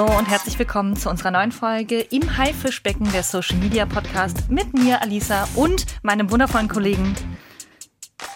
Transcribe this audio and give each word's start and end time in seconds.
Hallo 0.00 0.16
und 0.16 0.30
herzlich 0.30 0.58
willkommen 0.58 0.96
zu 0.96 1.10
unserer 1.10 1.30
neuen 1.30 1.52
Folge 1.52 2.00
im 2.00 2.38
Haifischbecken 2.38 3.12
der 3.12 3.22
Social 3.22 3.58
Media 3.58 3.84
Podcast 3.84 4.48
mit 4.48 4.72
mir, 4.72 5.02
Alisa, 5.02 5.46
und 5.56 5.84
meinem 6.02 6.30
wundervollen 6.30 6.68
Kollegen 6.68 7.14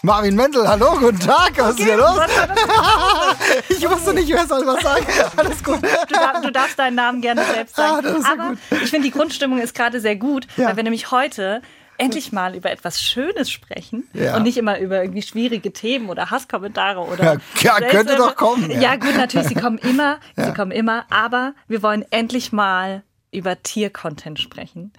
Marvin 0.03 0.37
Mendel, 0.37 0.69
hallo, 0.69 0.91
guten 1.01 1.21
Tag, 1.21 1.53
was 1.57 1.73
okay, 1.73 1.85
ist 1.85 1.89
hier 1.89 1.97
los? 1.97 2.21
ich 3.71 3.91
wusste 3.91 4.13
nicht, 4.13 4.31
wer 4.31 4.47
soll 4.47 4.67
was 4.67 4.83
sagen. 4.83 5.07
Alles 5.37 5.65
gut. 5.65 5.83
Du, 5.83 6.15
darf, 6.15 6.43
du 6.43 6.53
darfst 6.53 6.79
deinen 6.79 6.97
Namen 6.97 7.23
gerne 7.23 7.43
selbst 7.47 7.77
sagen. 7.77 8.09
Ah, 8.23 8.33
Aber 8.33 8.49
gut. 8.51 8.59
ich 8.83 8.91
finde, 8.91 9.09
die 9.09 9.11
Grundstimmung 9.11 9.59
ist 9.59 9.75
gerade 9.75 10.01
sehr 10.01 10.17
gut, 10.17 10.47
ja. 10.59 10.67
weil 10.67 10.77
wir 10.77 10.83
nämlich 10.83 11.13
heute 11.13 11.63
endlich 11.99 12.33
mal 12.33 12.55
über 12.55 12.71
etwas 12.71 13.01
Schönes 13.01 13.51
sprechen 13.51 14.09
ja. 14.13 14.37
und 14.37 14.43
nicht 14.43 14.57
immer 14.57 14.79
über 14.79 15.03
irgendwie 15.03 15.23
schwierige 15.23 15.73
Themen 15.73 16.09
oder 16.09 16.31
Hasskommentare 16.31 17.01
oder. 17.01 17.25
Ja, 17.61 17.79
ja 17.79 17.89
könnte 17.89 18.17
doch 18.17 18.37
kommen. 18.37 18.71
Ja. 18.71 18.81
ja. 18.81 18.97
gut, 18.97 19.17
natürlich, 19.17 19.49
sie 19.49 19.55
kommen 19.55 19.79
immer, 19.79 20.19
sie 20.37 20.53
kommen 20.53 20.73
immer, 20.73 21.07
aber 21.11 21.55
wir 21.69 21.83
wollen 21.83 22.05
endlich 22.11 22.53
mal 22.53 23.03
über 23.31 23.63
Tiercontent 23.63 24.39
sprechen. 24.39 24.93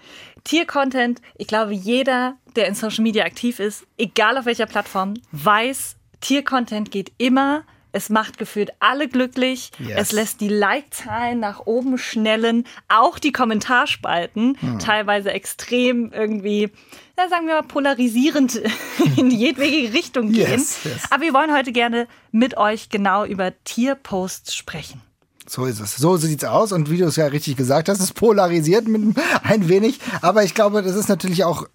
Tiercontent, 0.43 1.21
ich 1.35 1.47
glaube, 1.47 1.73
jeder, 1.73 2.35
der 2.55 2.67
in 2.67 2.75
Social 2.75 3.03
Media 3.03 3.25
aktiv 3.25 3.59
ist, 3.59 3.85
egal 3.97 4.37
auf 4.37 4.45
welcher 4.45 4.65
Plattform, 4.65 5.15
weiß, 5.31 5.95
Tiercontent 6.21 6.91
geht 6.91 7.13
immer 7.17 7.63
es 7.95 8.09
macht 8.09 8.37
gefühlt 8.37 8.71
alle 8.79 9.07
glücklich. 9.07 9.71
Yes. 9.79 9.95
Es 9.95 10.11
lässt 10.11 10.41
die 10.41 10.49
Like-Zahlen 10.49 11.39
nach 11.39 11.65
oben 11.65 11.97
schnellen. 11.97 12.65
Auch 12.89 13.19
die 13.19 13.31
Kommentarspalten 13.31 14.57
hm. 14.59 14.79
teilweise 14.79 15.31
extrem 15.31 16.11
irgendwie, 16.11 16.69
ja, 17.17 17.29
sagen 17.29 17.47
wir 17.47 17.55
mal, 17.55 17.63
polarisierend 17.63 18.61
in 19.17 19.31
jedwege 19.31 19.93
Richtung 19.93 20.33
gehen. 20.33 20.51
Yes, 20.51 20.83
yes. 20.83 21.03
Aber 21.09 21.23
wir 21.23 21.33
wollen 21.33 21.53
heute 21.53 21.71
gerne 21.71 22.07
mit 22.31 22.57
euch 22.57 22.89
genau 22.89 23.23
über 23.23 23.53
Tierposts 23.63 24.53
sprechen. 24.53 25.01
So 25.47 25.65
ist 25.65 25.79
es. 25.79 25.95
So 25.95 26.17
sieht's 26.17 26.43
aus. 26.43 26.73
Und 26.73 26.89
wie 26.89 26.97
du 26.97 27.05
es 27.05 27.15
ja 27.15 27.27
richtig 27.27 27.55
gesagt 27.55 27.87
hast, 27.87 28.01
es 28.01 28.11
polarisiert 28.11 28.87
mit 28.87 29.15
ein 29.43 29.69
wenig. 29.69 29.99
Aber 30.21 30.43
ich 30.43 30.53
glaube, 30.53 30.81
das 30.81 30.95
ist 30.95 31.07
natürlich 31.07 31.45
auch 31.45 31.65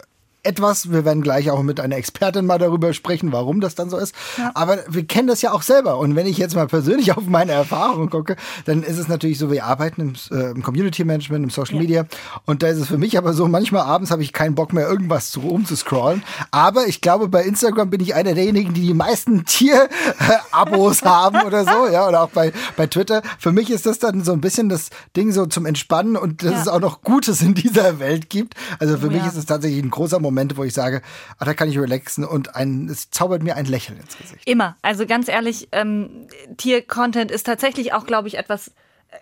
etwas. 0.42 0.90
Wir 0.90 1.04
werden 1.04 1.22
gleich 1.22 1.50
auch 1.50 1.62
mit 1.62 1.80
einer 1.80 1.96
Expertin 1.96 2.46
mal 2.46 2.58
darüber 2.58 2.92
sprechen, 2.92 3.32
warum 3.32 3.60
das 3.60 3.74
dann 3.74 3.90
so 3.90 3.96
ist. 3.96 4.14
Ja. 4.38 4.50
Aber 4.54 4.78
wir 4.88 5.04
kennen 5.06 5.28
das 5.28 5.42
ja 5.42 5.52
auch 5.52 5.62
selber. 5.62 5.98
Und 5.98 6.16
wenn 6.16 6.26
ich 6.26 6.38
jetzt 6.38 6.54
mal 6.54 6.66
persönlich 6.66 7.12
auf 7.16 7.26
meine 7.26 7.52
Erfahrungen 7.52 8.10
gucke, 8.10 8.36
dann 8.64 8.82
ist 8.82 8.98
es 8.98 9.08
natürlich 9.08 9.38
so, 9.38 9.50
wir 9.50 9.64
arbeiten 9.64 10.00
im, 10.00 10.14
äh, 10.36 10.50
im 10.50 10.62
Community 10.62 11.04
Management, 11.04 11.44
im 11.44 11.50
Social 11.50 11.74
ja. 11.76 11.80
Media. 11.80 12.06
Und 12.46 12.62
da 12.62 12.68
ist 12.68 12.78
es 12.78 12.88
für 12.88 12.98
mich 12.98 13.18
aber 13.18 13.32
so, 13.32 13.48
manchmal 13.48 13.82
abends 13.82 14.10
habe 14.10 14.22
ich 14.22 14.32
keinen 14.32 14.54
Bock 14.54 14.72
mehr, 14.72 14.88
irgendwas 14.88 15.30
zu 15.30 15.42
umzuscrollen. 15.42 16.22
Aber 16.50 16.86
ich 16.86 17.00
glaube, 17.00 17.28
bei 17.28 17.44
Instagram 17.44 17.90
bin 17.90 18.00
ich 18.00 18.14
einer 18.14 18.34
derjenigen, 18.34 18.72
die 18.74 18.82
die 18.82 18.94
meisten 18.94 19.44
Tier-Abos 19.50 21.02
haben 21.04 21.42
oder 21.42 21.64
so. 21.64 21.92
Ja, 21.92 22.08
oder 22.08 22.22
auch 22.22 22.30
bei, 22.30 22.52
bei 22.76 22.86
Twitter. 22.86 23.22
Für 23.38 23.52
mich 23.52 23.70
ist 23.70 23.86
das 23.86 23.98
dann 23.98 24.24
so 24.24 24.32
ein 24.32 24.40
bisschen 24.40 24.68
das 24.68 24.90
Ding 25.16 25.32
so 25.32 25.46
zum 25.46 25.66
Entspannen 25.66 26.16
und 26.16 26.42
dass 26.42 26.52
ja. 26.52 26.60
es 26.62 26.68
auch 26.68 26.80
noch 26.80 27.02
Gutes 27.02 27.42
in 27.42 27.54
dieser 27.54 27.98
Welt 27.98 28.30
gibt. 28.30 28.54
Also 28.78 28.96
für 28.96 29.08
oh, 29.08 29.10
mich 29.10 29.24
ist 29.24 29.36
es 29.36 29.46
tatsächlich 29.46 29.82
ein 29.82 29.90
großer 29.90 30.18
Moment 30.18 30.29
Momente, 30.30 30.56
wo 30.56 30.64
ich 30.64 30.74
sage, 30.74 31.02
ah, 31.38 31.44
da 31.44 31.54
kann 31.54 31.68
ich 31.68 31.78
relaxen 31.78 32.24
und 32.24 32.54
ein, 32.54 32.88
es 32.88 33.10
zaubert 33.10 33.42
mir 33.42 33.56
ein 33.56 33.66
Lächeln 33.66 33.98
ins 33.98 34.16
Gesicht. 34.16 34.46
Immer. 34.46 34.76
Also 34.82 35.06
ganz 35.06 35.28
ehrlich, 35.28 35.68
ähm, 35.72 36.26
Tier-Content 36.56 37.30
ist 37.30 37.44
tatsächlich 37.44 37.92
auch, 37.92 38.06
glaube 38.06 38.28
ich, 38.28 38.38
etwas 38.38 38.72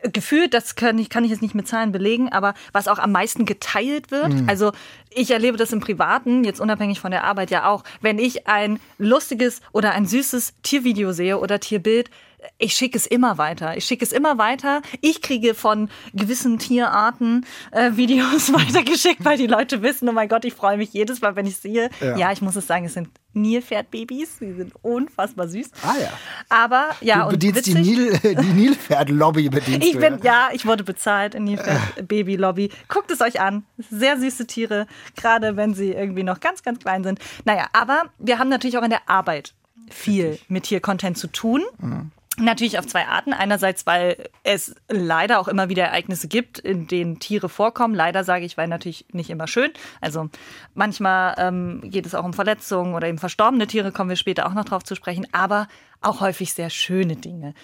äh, 0.03 0.11
gefühlt, 0.11 0.55
das 0.55 0.75
kann 0.75 0.99
ich, 0.99 1.11
kann 1.11 1.25
ich 1.25 1.31
jetzt 1.31 1.43
nicht 1.43 1.55
mit 1.55 1.69
Zahlen 1.69 1.93
belegen, 1.93 2.31
aber 2.31 2.55
was 2.73 2.89
auch 2.89 2.99
am 2.99 3.13
meisten 3.13 3.45
geteilt 3.45 4.11
wird. 4.11 4.29
Mhm. 4.29 4.49
Also 4.49 4.73
ich 5.11 5.31
erlebe 5.31 5.57
das 5.57 5.73
im 5.73 5.81
Privaten, 5.81 6.45
jetzt 6.45 6.61
unabhängig 6.61 7.01
von 7.01 7.11
der 7.11 7.25
Arbeit 7.25 7.51
ja 7.51 7.67
auch. 7.69 7.85
Wenn 8.01 8.19
ich 8.19 8.47
ein 8.47 8.81
lustiges 8.99 9.61
oder 9.73 9.93
ein 9.93 10.07
süßes 10.07 10.55
Tiervideo 10.63 11.13
sehe 11.13 11.39
oder 11.39 11.61
Tierbild, 11.61 12.11
ich 12.59 12.75
schicke 12.75 12.97
es 12.97 13.07
immer 13.07 13.39
weiter. 13.39 13.77
Ich 13.77 13.85
schicke 13.85 14.05
es 14.05 14.13
immer 14.13 14.39
weiter. 14.39 14.83
Ich 15.01 15.23
kriege 15.23 15.55
von 15.55 15.89
gewissen 16.13 16.59
Tierarten 16.59 17.47
äh, 17.71 17.93
Videos 17.95 18.53
weitergeschickt, 18.53 19.25
weil 19.25 19.39
die 19.39 19.47
Leute 19.47 19.83
wissen, 19.83 20.09
oh 20.09 20.13
mein 20.13 20.29
Gott, 20.29 20.45
ich 20.45 20.55
freue 20.55 20.77
mich 20.77 20.93
jedes 20.93 21.21
Mal, 21.21 21.37
wenn 21.37 21.47
ich 21.47 21.57
sehe. 21.57 21.91
Ja, 22.01 22.17
ja 22.17 22.33
ich 22.33 22.41
muss 22.43 22.57
es 22.57 22.67
sagen, 22.67 22.85
es 22.87 22.95
sind 22.95 23.09
Nilpferdbabys. 23.35 24.39
Sie 24.39 24.53
sind 24.53 24.73
unfassbar 24.83 25.49
süß. 25.49 25.71
Ah 25.83 25.95
ja. 26.01 26.13
Aber 26.49 26.91
ja, 27.01 27.25
du 27.25 27.31
bedienst 27.31 27.67
die, 27.67 27.75
Nil, 27.75 28.19
die 28.19 28.53
Nilpferd-Lobby 28.53 29.49
bedienst 29.49 29.87
ich 29.87 29.99
bin, 29.99 30.19
ja. 30.23 30.49
ja, 30.49 30.49
ich 30.53 30.67
wurde 30.67 30.85
bezahlt 30.85 31.35
in 31.35 31.45
Nilpferd-Baby-Lobby. 31.45 32.71
Guckt 32.89 33.11
es 33.11 33.21
euch 33.21 33.41
an. 33.41 33.65
Sehr 33.91 34.19
süße 34.19 34.47
Tiere, 34.47 34.87
gerade 35.17 35.57
wenn 35.57 35.75
sie 35.75 35.93
irgendwie 35.93 36.23
noch 36.23 36.41
ganz, 36.41 36.63
ganz 36.63 36.79
klein 36.81 37.05
sind. 37.05 37.21
Naja, 37.45 37.67
aber 37.73 38.05
wir 38.19 38.39
haben 38.39 38.49
natürlich 38.49 38.79
auch 38.79 38.83
in 38.83 38.91
der 38.91 39.09
Arbeit 39.09 39.55
viel 39.91 40.39
mit 40.49 40.65
Tier-Content 40.65 41.17
zu 41.17 41.29
tun. 41.29 41.63
Mhm. 41.79 42.11
Natürlich 42.41 42.79
auf 42.79 42.87
zwei 42.87 43.07
Arten. 43.07 43.33
Einerseits, 43.33 43.87
weil 43.87 44.29
es 44.45 44.75
leider 44.89 45.41
auch 45.41 45.49
immer 45.49 45.69
wieder 45.69 45.85
Ereignisse 45.85 46.29
gibt, 46.29 46.59
in 46.59 46.87
denen 46.87 47.19
Tiere 47.19 47.49
vorkommen. 47.49 47.95
Leider 47.95 48.25
sage 48.25 48.45
ich, 48.45 48.57
weil 48.57 48.69
natürlich 48.69 49.07
nicht 49.13 49.31
immer 49.31 49.47
schön. 49.47 49.71
Also 50.01 50.29
manchmal 50.75 51.35
ähm, 51.39 51.81
geht 51.85 52.07
es 52.07 52.15
auch 52.15 52.25
um 52.25 52.33
Verletzungen 52.33 52.95
oder 52.95 53.09
eben 53.09 53.19
verstorbene 53.19 53.67
Tiere, 53.67 53.93
kommen 53.93 54.11
wir 54.11 54.17
später 54.17 54.47
auch 54.47 54.55
noch 54.55 54.65
drauf 54.65 54.85
zu 54.85 54.95
sprechen, 54.95 55.27
aber 55.33 55.69
auch 56.01 56.21
häufig 56.21 56.55
sehr 56.55 56.71
schöne 56.71 57.17
Dinge. 57.17 57.55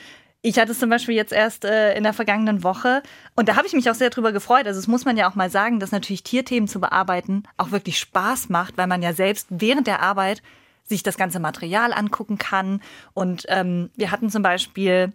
Ich 0.46 0.58
hatte 0.58 0.72
es 0.72 0.78
zum 0.78 0.90
Beispiel 0.90 1.14
jetzt 1.14 1.32
erst 1.32 1.64
äh, 1.64 1.96
in 1.96 2.02
der 2.02 2.12
vergangenen 2.12 2.62
Woche 2.62 3.02
und 3.34 3.48
da 3.48 3.56
habe 3.56 3.66
ich 3.66 3.72
mich 3.72 3.88
auch 3.88 3.94
sehr 3.94 4.10
drüber 4.10 4.30
gefreut. 4.30 4.66
Also 4.66 4.78
es 4.78 4.86
muss 4.86 5.06
man 5.06 5.16
ja 5.16 5.30
auch 5.30 5.36
mal 5.36 5.48
sagen, 5.48 5.80
dass 5.80 5.90
natürlich 5.90 6.22
Tierthemen 6.22 6.68
zu 6.68 6.80
bearbeiten 6.80 7.44
auch 7.56 7.70
wirklich 7.70 7.98
Spaß 7.98 8.50
macht, 8.50 8.76
weil 8.76 8.86
man 8.86 9.00
ja 9.00 9.14
selbst 9.14 9.46
während 9.48 9.86
der 9.86 10.02
Arbeit 10.02 10.42
sich 10.84 11.02
das 11.02 11.16
ganze 11.16 11.40
Material 11.40 11.92
angucken 11.92 12.38
kann. 12.38 12.80
Und 13.14 13.44
ähm, 13.48 13.90
wir 13.96 14.10
hatten 14.10 14.30
zum 14.30 14.42
Beispiel 14.42 15.12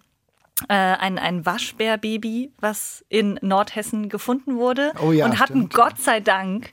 äh, 0.67 0.73
ein, 0.73 1.17
ein 1.17 1.45
Waschbärbaby, 1.45 2.51
was 2.59 3.05
in 3.07 3.39
Nordhessen 3.41 4.09
gefunden 4.09 4.57
wurde. 4.57 4.91
Oh 5.01 5.11
ja, 5.11 5.25
und 5.25 5.39
hatten 5.39 5.59
stimmt. 5.59 5.73
Gott 5.73 5.99
sei 5.99 6.19
Dank 6.19 6.71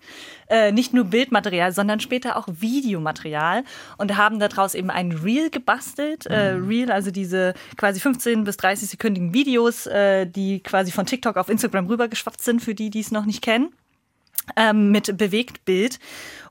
äh, 0.49 0.73
nicht 0.73 0.93
nur 0.93 1.05
Bildmaterial, 1.05 1.73
sondern 1.73 2.01
später 2.01 2.37
auch 2.37 2.49
Videomaterial 2.49 3.65
und 3.99 4.17
haben 4.17 4.41
daraus 4.41 4.75
eben 4.75 4.91
ein 4.91 5.13
Reel 5.13 5.51
gebastelt. 5.51 6.27
Äh, 6.27 6.55
mhm. 6.55 6.65
Äh, 6.65 6.67
Reel, 6.67 6.93
also 6.93 7.11
diese 7.11 7.55
quasi 7.77 8.01
15 8.01 8.45
bis 8.45 8.57
30 8.57 8.91
sekündigen 8.91 9.33
Videos, 9.33 9.87
äh, 9.87 10.27
die 10.27 10.61
quasi 10.61 10.91
von 10.91 11.07
TikTok 11.07 11.37
auf 11.37 11.49
Instagram 11.49 11.87
rübergeschwappt 11.87 12.43
sind, 12.43 12.63
für 12.63 12.75
die, 12.75 12.91
die 12.91 13.01
es 13.01 13.13
noch 13.13 13.25
nicht 13.25 13.43
kennen 13.43 13.73
ähm, 14.57 14.91
mit 14.91 15.17
Bewegtbild. 15.17 15.99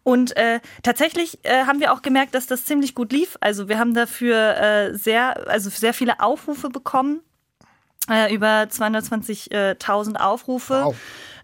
Und 0.04 0.38
äh, 0.38 0.60
tatsächlich 0.84 1.40
äh, 1.44 1.66
haben 1.66 1.80
wir 1.80 1.92
auch 1.92 2.02
gemerkt, 2.04 2.36
dass 2.36 2.46
das 2.46 2.66
ziemlich 2.66 2.94
gut 2.94 3.12
lief. 3.12 3.38
Also 3.42 3.70
wir 3.70 3.80
haben 3.80 3.94
dafür 3.94 4.58
äh, 4.58 4.94
sehr, 4.96 5.50
also 5.50 5.70
sehr 5.70 5.94
viele 5.94 6.20
Aufrufe 6.20 6.70
bekommen. 6.70 7.22
Äh, 8.08 8.34
über 8.34 8.68
220.000 8.70 10.18
Aufrufe. 10.18 10.82
Wow. 10.86 10.96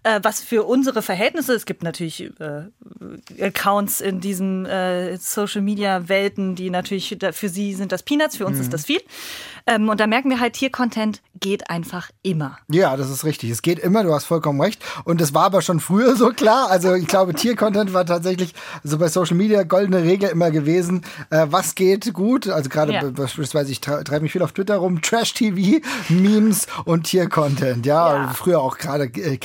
Äh, 0.03 0.19
was 0.23 0.41
für 0.41 0.63
unsere 0.63 1.01
Verhältnisse, 1.01 1.53
es 1.53 1.65
gibt 1.65 1.83
natürlich 1.83 2.31
äh, 2.39 3.43
Accounts 3.43 4.01
in 4.01 4.19
diesen 4.19 4.65
äh, 4.65 5.17
Social 5.17 5.61
Media 5.61 6.09
Welten, 6.09 6.55
die 6.55 6.69
natürlich 6.69 7.17
für 7.33 7.49
sie 7.49 7.73
sind 7.73 7.91
das 7.91 8.01
Peanuts, 8.01 8.37
für 8.37 8.45
uns 8.45 8.57
mhm. 8.57 8.63
ist 8.63 8.73
das 8.73 8.85
viel. 8.85 9.01
Ähm, 9.67 9.89
und 9.89 9.99
da 9.99 10.07
merken 10.07 10.29
wir 10.29 10.39
halt, 10.39 10.53
Tier-Content 10.53 11.21
geht 11.39 11.69
einfach 11.69 12.09
immer. 12.23 12.57
Ja, 12.69 12.97
das 12.97 13.09
ist 13.09 13.25
richtig. 13.25 13.49
Es 13.49 13.61
geht 13.61 13.79
immer, 13.79 14.03
du 14.03 14.13
hast 14.13 14.25
vollkommen 14.25 14.61
recht. 14.61 14.81
Und 15.03 15.21
das 15.21 15.33
war 15.33 15.45
aber 15.45 15.61
schon 15.61 15.79
früher 15.79 16.15
so 16.15 16.29
klar. 16.29 16.69
Also 16.69 16.93
ich 16.93 17.07
glaube, 17.07 17.33
Tier-Content 17.33 17.93
war 17.93 18.05
tatsächlich 18.05 18.53
so 18.83 18.97
bei 18.97 19.07
Social 19.07 19.35
Media 19.35 19.63
goldene 19.63 20.03
Regel 20.03 20.29
immer 20.29 20.51
gewesen. 20.51 21.03
Äh, 21.29 21.47
was 21.49 21.75
geht 21.75 22.13
gut? 22.13 22.47
Also 22.47 22.69
gerade 22.69 22.93
ja. 22.93 23.03
beispielsweise, 23.09 23.71
ich 23.71 23.81
treibe 23.81 24.21
mich 24.21 24.31
viel 24.31 24.41
auf 24.41 24.51
Twitter 24.51 24.77
rum, 24.77 25.01
Trash-TV, 25.01 25.85
Memes 26.09 26.67
und 26.85 27.03
Tier-Content. 27.03 27.85
Ja, 27.85 28.15
ja. 28.15 28.33
früher 28.33 28.61
auch 28.61 28.77
gerade 28.77 29.05
äh, 29.05 29.37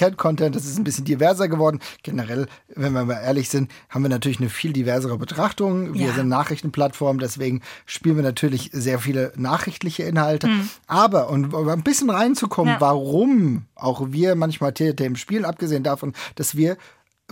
Cat-Content, 0.47 0.57
das 0.57 0.67
ist 0.67 0.79
ein 0.79 0.85
bisschen 0.85 1.05
diverser 1.05 1.49
geworden. 1.49 1.81
Generell, 2.03 2.47
wenn 2.75 2.93
wir 2.93 3.05
mal 3.05 3.21
ehrlich 3.23 3.49
sind, 3.49 3.71
haben 3.89 4.03
wir 4.03 4.09
natürlich 4.09 4.41
eine 4.41 4.49
viel 4.49 4.73
diversere 4.73 5.19
Betrachtung. 5.19 5.95
Wir 5.95 6.09
ja. 6.09 6.15
sind 6.15 6.29
Nachrichtenplattform, 6.29 7.19
deswegen 7.19 7.63
spielen 7.85 8.17
wir 8.17 8.23
natürlich 8.23 8.71
sehr 8.73 8.99
viele 8.99 9.33
nachrichtliche 9.37 10.05
Inhalte. 10.05 10.49
Mhm. 10.49 10.69
Aber, 10.87 11.31
und 11.31 11.53
um 11.53 11.69
ein 11.69 11.83
bisschen 11.83 12.11
reinzukommen, 12.11 12.75
ja. 12.75 12.81
warum 12.81 13.67
auch 13.75 14.09
wir 14.11 14.35
manchmal 14.37 14.73
Themen 14.73 15.17
spielen, 15.17 15.45
abgesehen 15.45 15.83
davon, 15.83 16.13
dass 16.35 16.57
wir 16.57 16.77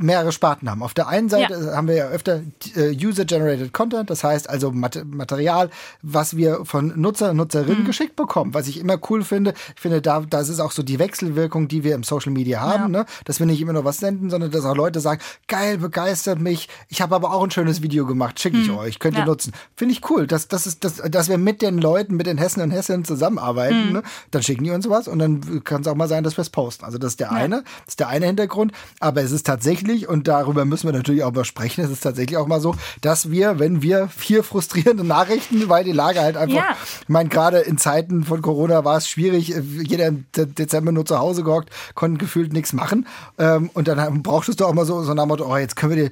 mehrere 0.00 0.32
Sparten 0.32 0.68
haben. 0.68 0.82
Auf 0.82 0.92
der 0.92 1.06
einen 1.06 1.28
Seite 1.28 1.54
ja. 1.66 1.76
haben 1.76 1.86
wir 1.86 1.94
ja 1.94 2.08
öfter 2.08 2.42
äh, 2.74 2.90
User-Generated 2.90 3.72
Content, 3.72 4.10
das 4.10 4.24
heißt 4.24 4.50
also 4.50 4.72
Material, 4.72 5.70
was 6.02 6.36
wir 6.36 6.64
von 6.64 6.92
Nutzer 7.00 7.30
und 7.30 7.36
Nutzerinnen 7.36 7.82
mhm. 7.82 7.86
geschickt 7.86 8.16
bekommen, 8.16 8.54
was 8.54 8.66
ich 8.66 8.80
immer 8.80 8.98
cool 9.08 9.22
finde. 9.22 9.54
Ich 9.76 9.80
finde, 9.80 10.02
da 10.02 10.20
das 10.20 10.48
ist 10.48 10.58
auch 10.58 10.72
so 10.72 10.82
die 10.82 10.98
Wechselwirkung, 10.98 11.68
die 11.68 11.84
wir 11.84 11.94
im 11.94 12.02
Social 12.02 12.32
Media 12.32 12.60
haben, 12.60 12.92
ja. 12.92 13.02
ne? 13.02 13.06
dass 13.24 13.38
wir 13.38 13.46
nicht 13.46 13.60
immer 13.60 13.72
nur 13.72 13.84
was 13.84 13.98
senden, 13.98 14.30
sondern 14.30 14.50
dass 14.50 14.64
auch 14.64 14.74
Leute 14.74 14.98
sagen, 14.98 15.20
geil, 15.46 15.78
begeistert 15.78 16.40
mich, 16.40 16.68
ich 16.88 17.00
habe 17.00 17.14
aber 17.14 17.32
auch 17.32 17.44
ein 17.44 17.52
schönes 17.52 17.80
Video 17.80 18.04
gemacht, 18.04 18.40
schicke 18.40 18.58
ich 18.58 18.68
mhm. 18.68 18.78
euch, 18.78 18.98
könnt 18.98 19.14
ihr 19.14 19.20
ja. 19.20 19.26
nutzen. 19.26 19.52
Finde 19.76 19.92
ich 19.92 20.10
cool, 20.10 20.26
dass, 20.26 20.48
das 20.48 20.66
ist, 20.66 20.82
dass, 20.82 20.96
dass 20.96 21.28
wir 21.28 21.38
mit 21.38 21.62
den 21.62 21.78
Leuten, 21.78 22.16
mit 22.16 22.26
den 22.26 22.38
Hessen 22.38 22.62
und 22.62 22.72
Hessen 22.72 23.04
zusammenarbeiten, 23.04 23.86
mhm. 23.86 23.92
ne? 23.92 24.02
dann 24.32 24.42
schicken 24.42 24.64
die 24.64 24.72
uns 24.72 24.90
was 24.90 25.06
und 25.06 25.20
dann 25.20 25.62
kann 25.62 25.82
es 25.82 25.86
auch 25.86 25.94
mal 25.94 26.08
sein, 26.08 26.24
dass 26.24 26.36
wir 26.36 26.42
es 26.42 26.50
posten. 26.50 26.84
Also 26.84 26.98
das 26.98 27.12
ist 27.12 27.20
der 27.20 27.30
eine, 27.30 27.62
das 27.84 27.92
ist 27.92 28.00
der 28.00 28.08
eine 28.08 28.26
Hintergrund, 28.26 28.72
aber 28.98 29.22
es 29.22 29.30
ist 29.30 29.46
tatsächlich 29.46 29.83
tatsächlich, 29.84 30.08
und 30.08 30.28
darüber 30.28 30.64
müssen 30.64 30.88
wir 30.88 30.92
natürlich 30.92 31.22
auch 31.22 31.32
mal 31.32 31.44
sprechen, 31.44 31.84
es 31.84 31.90
ist 31.90 32.02
tatsächlich 32.02 32.36
auch 32.36 32.46
mal 32.46 32.60
so, 32.60 32.74
dass 33.00 33.30
wir, 33.30 33.58
wenn 33.58 33.82
wir 33.82 34.08
vier 34.08 34.42
frustrierende 34.42 35.04
Nachrichten, 35.04 35.68
weil 35.68 35.84
die 35.84 35.92
Lage 35.92 36.20
halt 36.20 36.36
einfach, 36.36 36.56
ja. 36.56 36.76
ich 37.02 37.08
meine, 37.08 37.28
gerade 37.28 37.58
in 37.58 37.78
Zeiten 37.78 38.24
von 38.24 38.42
Corona 38.42 38.84
war 38.84 38.96
es 38.96 39.08
schwierig, 39.08 39.54
jeder 39.82 40.06
im 40.06 40.24
Dezember 40.34 40.92
nur 40.92 41.04
zu 41.04 41.18
Hause 41.18 41.42
gehockt, 41.42 41.70
konnten 41.94 42.18
gefühlt 42.18 42.52
nichts 42.52 42.72
machen. 42.72 43.06
Ähm, 43.38 43.70
und 43.74 43.88
dann 43.88 44.22
brauchtest 44.22 44.60
du 44.60 44.66
auch 44.66 44.74
mal 44.74 44.86
so, 44.86 45.02
so 45.02 45.14
nach 45.14 45.26
Motto, 45.26 45.46
oh, 45.46 45.56
jetzt 45.56 45.76
können 45.76 45.94
wir 45.94 46.04
die, 46.04 46.10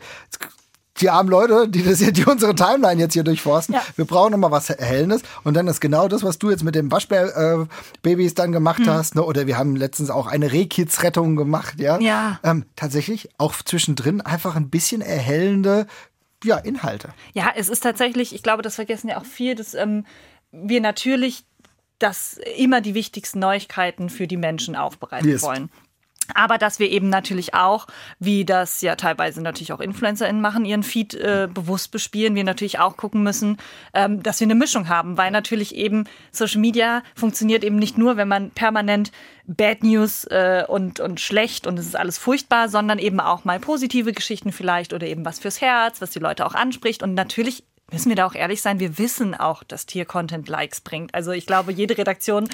die 0.99 1.09
armen 1.11 1.31
Leute, 1.31 1.69
die 1.69 1.83
das 1.83 1.99
hier, 1.99 2.13
die 2.13 2.25
unsere 2.25 2.55
Timeline 2.55 3.01
jetzt 3.01 3.15
hier 3.15 3.25
durchforsten. 3.25 3.75
Ja. 3.75 3.83
Wir 3.97 4.05
brauchen 4.05 4.33
nochmal 4.33 4.51
was 4.51 4.69
Erhellendes. 4.69 5.23
Und 5.43 5.55
dann 5.55 5.67
ist 5.67 5.81
genau 5.81 6.09
das, 6.09 6.23
was 6.23 6.39
du 6.39 6.51
jetzt 6.51 6.65
mit 6.65 6.75
den 6.75 6.91
Waschbär-Babys 6.91 8.35
dann 8.35 8.53
gemacht 8.53 8.81
mhm. 8.81 8.91
hast. 8.91 9.15
Ne? 9.15 9.25
Oder 9.25 9.47
wir 9.47 9.57
haben 9.57 9.75
letztens 9.77 10.11
auch 10.11 10.27
eine 10.27 10.53
Rehkids-Rettung 10.53 11.37
gemacht, 11.37 11.81
ja. 11.81 11.99
ja. 11.99 12.39
Ähm, 12.43 12.67
tatsächlich 12.77 13.31
auch 13.39 13.55
zwischendrin 13.55 14.21
einfach 14.21 14.55
ein 14.55 14.69
bisschen 14.69 15.01
erhellende 15.01 15.87
ja, 16.45 16.59
Inhalte. 16.59 17.11
Ja, 17.33 17.53
es 17.57 17.69
ist 17.69 17.83
tatsächlich, 17.83 18.35
ich 18.35 18.43
glaube, 18.43 18.63
das 18.63 18.75
vergessen 18.75 19.09
ja 19.09 19.19
auch 19.19 19.25
viel, 19.25 19.55
dass 19.55 19.75
ähm, 19.75 20.05
wir 20.51 20.81
natürlich 20.81 21.45
das 21.99 22.39
immer 22.59 22.81
die 22.81 22.95
wichtigsten 22.95 23.39
Neuigkeiten 23.39 24.11
für 24.11 24.27
die 24.27 24.37
Menschen 24.37 24.77
aufbereiten 24.77 25.29
yes. 25.29 25.43
wollen. 25.43 25.71
Aber 26.35 26.59
dass 26.59 26.79
wir 26.79 26.91
eben 26.91 27.09
natürlich 27.09 27.55
auch, 27.55 27.87
wie 28.19 28.45
das 28.45 28.81
ja 28.81 28.97
teilweise 28.97 29.43
natürlich 29.43 29.73
auch 29.73 29.81
InfluencerInnen 29.81 30.41
machen, 30.41 30.65
ihren 30.65 30.83
Feed 30.83 31.15
äh, 31.15 31.49
bewusst 31.53 31.91
bespielen, 31.91 32.35
wir 32.35 32.45
natürlich 32.45 32.79
auch 32.79 32.97
gucken 32.97 33.23
müssen, 33.23 33.59
ähm, 33.95 34.23
dass 34.23 34.41
wir 34.41 34.47
eine 34.47 34.55
Mischung 34.55 34.89
haben, 34.89 35.17
weil 35.19 35.31
natürlich 35.31 35.75
eben 35.75 36.05
Social 36.31 36.61
Media 36.61 37.03
funktioniert 37.15 37.65
eben 37.65 37.77
nicht 37.77 37.99
nur, 37.99 38.17
wenn 38.17 38.29
man 38.29 38.51
permanent 38.51 39.13
Bad 39.47 39.83
News 39.83 40.25
äh, 40.25 40.65
und, 40.67 41.01
und 41.01 41.21
schlecht 41.21 41.67
und 41.67 41.79
es 41.79 41.87
ist 41.87 41.97
alles 41.97 42.19
furchtbar, 42.19 42.69
sondern 42.69 42.99
eben 42.99 43.21
auch 43.21 43.45
mal 43.45 43.59
positive 43.59 44.13
Geschichten 44.13 44.53
vielleicht 44.53 44.93
oder 44.93 45.07
eben 45.07 45.25
was 45.25 45.41
fürs 45.41 45.61
Herz, 45.61 46.01
was 46.01 46.11
die 46.11 46.21
Leute 46.21 46.47
auch 46.47 46.55
anspricht. 46.55 47.03
Und 47.03 47.15
natürlich 47.15 47.65
müssen 47.93 48.09
wir 48.09 48.17
da 48.17 48.27
auch 48.27 48.35
ehrlich 48.35 48.63
sein, 48.63 48.81
wir 48.81 48.99
wissen 48.99 49.35
auch, 49.35 49.63
dass 49.63 49.87
Tier-Content 49.87 50.49
Likes 50.49 50.81
bringt. 50.81 51.15
Also 51.15 51.33
ich 51.33 51.47
glaube, 51.47 51.73
jede 51.73 51.97
Redaktion, 51.97 52.49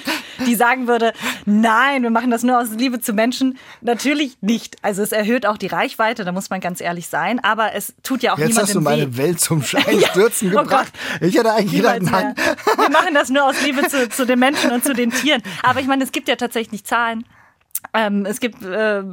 die 0.45 0.55
sagen 0.55 0.87
würde, 0.87 1.13
nein, 1.45 2.03
wir 2.03 2.09
machen 2.09 2.31
das 2.31 2.43
nur 2.43 2.59
aus 2.59 2.69
Liebe 2.71 2.99
zu 2.99 3.13
Menschen, 3.13 3.57
natürlich 3.81 4.37
nicht. 4.41 4.77
Also 4.81 5.01
es 5.01 5.11
erhöht 5.11 5.45
auch 5.45 5.57
die 5.57 5.67
Reichweite, 5.67 6.25
da 6.25 6.31
muss 6.31 6.49
man 6.49 6.59
ganz 6.59 6.81
ehrlich 6.81 7.07
sein, 7.07 7.39
aber 7.39 7.73
es 7.73 7.93
tut 8.03 8.23
ja 8.23 8.33
auch 8.33 8.37
Jetzt 8.37 8.49
niemandem 8.49 8.67
hast 8.67 8.75
du 8.75 8.81
meine 8.81 9.17
weh. 9.17 9.23
Welt 9.23 9.39
zum 9.39 9.63
Einstürzen 9.87 10.51
ja. 10.51 10.59
oh 10.59 10.63
gebracht. 10.63 10.91
Oh 11.21 11.25
ich 11.25 11.35
hätte 11.35 11.53
eigentlich 11.53 11.81
gedacht, 11.81 12.01
nein. 12.01 12.35
Wir 12.77 12.89
machen 12.89 13.13
das 13.13 13.29
nur 13.29 13.45
aus 13.45 13.61
Liebe 13.63 13.87
zu, 13.87 14.09
zu 14.09 14.25
den 14.25 14.39
Menschen 14.39 14.71
und 14.71 14.83
zu 14.83 14.93
den 14.93 15.11
Tieren. 15.11 15.41
Aber 15.63 15.79
ich 15.79 15.87
meine, 15.87 16.03
es 16.03 16.11
gibt 16.11 16.27
ja 16.27 16.35
tatsächlich 16.35 16.83
Zahlen. 16.85 17.25
Ähm, 17.93 18.25
es 18.25 18.39
gibt, 18.39 18.63
äh, 18.63 19.03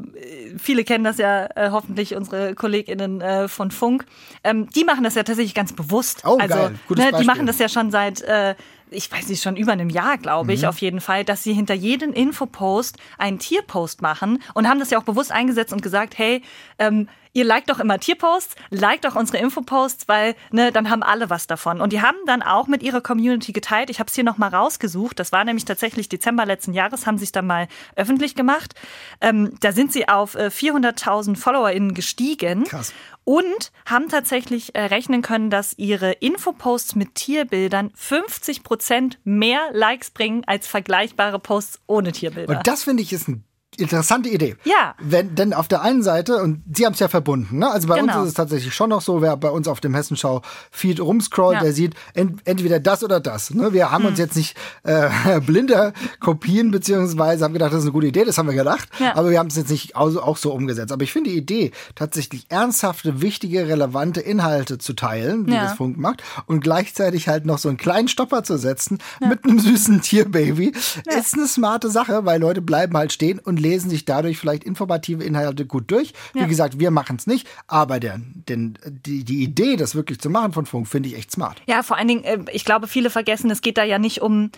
viele 0.59 0.85
kennen 0.85 1.05
das 1.05 1.19
ja 1.19 1.47
äh, 1.55 1.71
hoffentlich, 1.71 2.15
unsere 2.15 2.55
KollegInnen 2.55 3.21
äh, 3.21 3.49
von 3.49 3.71
Funk. 3.71 4.05
Ähm, 4.45 4.69
die 4.71 4.85
machen 4.85 5.05
das 5.05 5.15
ja 5.15 5.23
tatsächlich 5.23 5.55
ganz 5.55 5.73
bewusst. 5.73 6.23
Oh, 6.25 6.37
also, 6.39 6.55
geil. 6.55 6.75
Gutes 6.89 7.05
ne, 7.05 7.19
die 7.19 7.25
machen 7.25 7.47
das 7.47 7.59
ja 7.59 7.69
schon 7.69 7.91
seit, 7.91 8.21
äh, 8.23 8.55
ich 8.91 9.11
weiß 9.11 9.29
nicht, 9.29 9.43
schon 9.43 9.56
über 9.56 9.73
einem 9.73 9.91
Jahr, 9.91 10.19
glaube 10.19 10.53
ich, 10.53 10.62
mhm. 10.62 10.69
auf 10.69 10.79
jeden 10.81 11.00
Fall, 11.00 11.25
dass 11.25 11.43
sie 11.43 11.53
hinter 11.53 11.75
jedem 11.75 12.12
Infopost 12.12 12.97
einen 13.19 13.38
Tierpost 13.38 14.03
machen 14.03 14.43
und 14.55 14.69
haben 14.69 14.79
das 14.79 14.91
ja 14.91 14.99
auch 14.99 15.05
bewusst 15.05 15.33
eingesetzt 15.33 15.73
und 15.73 15.83
gesagt, 15.83 16.19
hey, 16.19 16.43
ähm, 16.79 17.09
ihr 17.37 17.44
liked 17.44 17.69
doch 17.69 17.81
immer 17.81 17.99
Tierposts, 17.99 18.56
liked 18.71 19.05
doch 19.05 19.15
unsere 19.15 19.38
Infoposts, 19.38 20.09
weil 20.09 20.35
ne, 20.53 20.73
dann 20.73 20.88
haben 20.88 21.03
alle 21.03 21.29
was 21.29 21.47
davon. 21.47 21.83
Und 21.83 21.93
die 21.93 22.00
haben 22.00 22.17
dann 22.27 22.43
auch 22.43 22.67
mit 22.67 22.83
ihrer 22.83 23.03
Community 23.03 23.53
geteilt. 23.53 23.91
Ich 23.91 23.99
habe 24.00 24.09
es 24.09 24.15
hier 24.15 24.25
nochmal 24.25 24.55
rausgesucht. 24.55 25.19
Das 25.21 25.33
war 25.33 25.44
nämlich 25.44 25.67
tatsächlich 25.67 26.09
Dezember 26.09 26.47
letzten 26.47 26.73
Jahres, 26.73 27.06
haben 27.06 27.17
es 27.17 27.33
dann 27.33 27.47
mal 27.47 27.69
öffentlich 27.94 28.35
gemacht. 28.37 28.75
Ähm, 29.21 29.55
da 29.61 29.73
sind 29.73 29.93
sie 29.93 30.09
auf 30.09 30.35
äh, 30.35 30.47
400.000 30.47 31.37
FollowerInnen 31.37 31.93
gestiegen. 31.93 32.65
Krass. 32.65 32.94
Und 33.28 33.73
haben 33.84 34.08
tatsächlich 34.08 34.76
äh, 34.76 34.82
rechnen 34.82 35.20
können, 35.20 35.50
dass 35.50 35.76
ihre 35.76 36.12
Infoposts 36.12 36.94
mit 36.94 37.17
Tierbildern 37.17 37.90
50 37.96 38.62
Prozent 38.62 39.19
mehr 39.25 39.70
Likes 39.73 40.11
bringen 40.11 40.44
als 40.46 40.69
vergleichbare 40.69 41.40
Posts 41.40 41.81
ohne 41.88 42.12
Tierbilder. 42.12 42.56
Und 42.58 42.67
das 42.69 42.84
finde 42.84 43.02
ich 43.02 43.12
ist 43.12 43.26
ein 43.26 43.44
interessante 43.78 44.28
Idee. 44.28 44.56
Ja. 44.64 44.94
Wenn, 44.99 45.34
denn 45.34 45.52
auf 45.52 45.69
der 45.69 45.82
einen 45.82 46.02
Seite, 46.02 46.43
und 46.43 46.62
Sie 46.75 46.84
haben 46.87 46.94
es 46.94 46.99
ja 46.99 47.08
verbunden, 47.08 47.58
ne? 47.58 47.70
also 47.70 47.88
bei 47.88 47.99
genau. 47.99 48.14
uns 48.14 48.23
ist 48.23 48.28
es 48.31 48.34
tatsächlich 48.34 48.75
schon 48.75 48.90
noch 48.90 49.00
so, 49.00 49.23
wer 49.23 49.37
bei 49.37 49.50
uns 49.50 49.69
auf 49.69 49.81
dem 49.81 49.94
Hessenschau-Feed 49.94 51.00
rumscrollt, 51.00 51.56
ja. 51.56 51.62
der 51.62 51.73
sieht 51.73 51.94
ent, 52.14 52.40
entweder 52.44 52.81
das 52.81 53.05
oder 53.05 53.20
das. 53.20 53.50
Ne? 53.50 53.73
Wir 53.73 53.90
haben 53.90 54.05
hm. 54.05 54.11
uns 54.11 54.19
jetzt 54.19 54.37
nicht 54.37 54.56
äh, 54.82 55.08
blinde 55.40 55.93
Kopien, 56.20 56.70
beziehungsweise 56.70 57.44
haben 57.44 57.52
gedacht, 57.52 57.73
das 57.73 57.81
ist 57.81 57.84
eine 57.84 57.93
gute 57.93 58.06
Idee, 58.08 58.25
das 58.25 58.38
haben 58.38 58.49
wir 58.49 58.55
gedacht, 58.55 58.88
ja. 58.99 59.14
aber 59.17 59.31
wir 59.31 59.38
haben 59.38 59.49
es 59.49 59.56
jetzt 59.56 59.70
nicht 59.70 59.96
auch, 59.96 60.14
auch 60.17 60.37
so 60.37 60.52
umgesetzt. 60.52 60.93
Aber 60.93 61.02
ich 61.02 61.12
finde 61.12 61.31
die 61.31 61.37
Idee, 61.37 61.73
tatsächlich 61.94 62.46
ernsthafte, 62.49 63.20
wichtige, 63.20 63.69
relevante 63.69 64.20
Inhalte 64.20 64.78
zu 64.78 64.94
teilen, 64.94 65.46
wie 65.46 65.55
ja. 65.55 65.64
das 65.64 65.75
Funk 65.75 65.99
macht, 65.99 66.23
und 66.46 66.61
gleichzeitig 66.61 67.28
halt 67.28 67.46
noch 67.46 67.58
so 67.58 67.69
einen 67.69 67.78
kleinen 67.78 68.08
Stopper 68.08 68.43
zu 68.43 68.56
setzen 68.56 68.99
mit 69.20 69.44
einem 69.44 69.58
süßen 69.58 70.00
Tierbaby, 70.00 70.73
ist 71.06 71.34
eine 71.34 71.46
smarte 71.46 71.90
Sache, 71.90 72.25
weil 72.25 72.40
Leute 72.40 72.62
bleiben 72.62 72.96
halt 72.96 73.12
stehen 73.12 73.38
und 73.38 73.61
lesen 73.61 73.66
sich 73.75 74.05
dadurch 74.05 74.39
vielleicht 74.39 74.65
informative 74.65 75.23
Inhalte 75.23 75.67
gut 75.67 75.91
durch. 75.91 76.13
Ja. 76.35 76.45
Wie 76.45 76.49
gesagt, 76.49 76.79
wir 76.79 76.91
machen 76.91 77.17
es 77.17 77.27
nicht, 77.27 77.47
aber 77.67 78.01
der, 78.01 78.19
den, 78.19 78.79
die, 78.87 79.25
die 79.25 79.43
Idee, 79.43 79.77
das 79.77 79.95
wirklich 79.95 80.21
zu 80.21 80.31
machen 80.31 80.53
von 80.53 80.67
Funk, 80.67 80.89
finde 80.89 81.09
ich 81.09 81.17
echt 81.17 81.33
smart. 81.33 81.61
Ja, 81.67 81.83
vor 81.83 81.97
allen 81.97 82.09
Dingen, 82.09 82.25
äh, 82.25 82.39
ich 82.53 82.65
glaube, 82.65 82.89
viele 82.89 83.11
vergessen, 83.11 83.51
es 83.51 83.61
geht 83.61 83.79
da 83.79 83.85
ja 83.85 83.99
nicht 83.99 84.23
um 84.23 84.51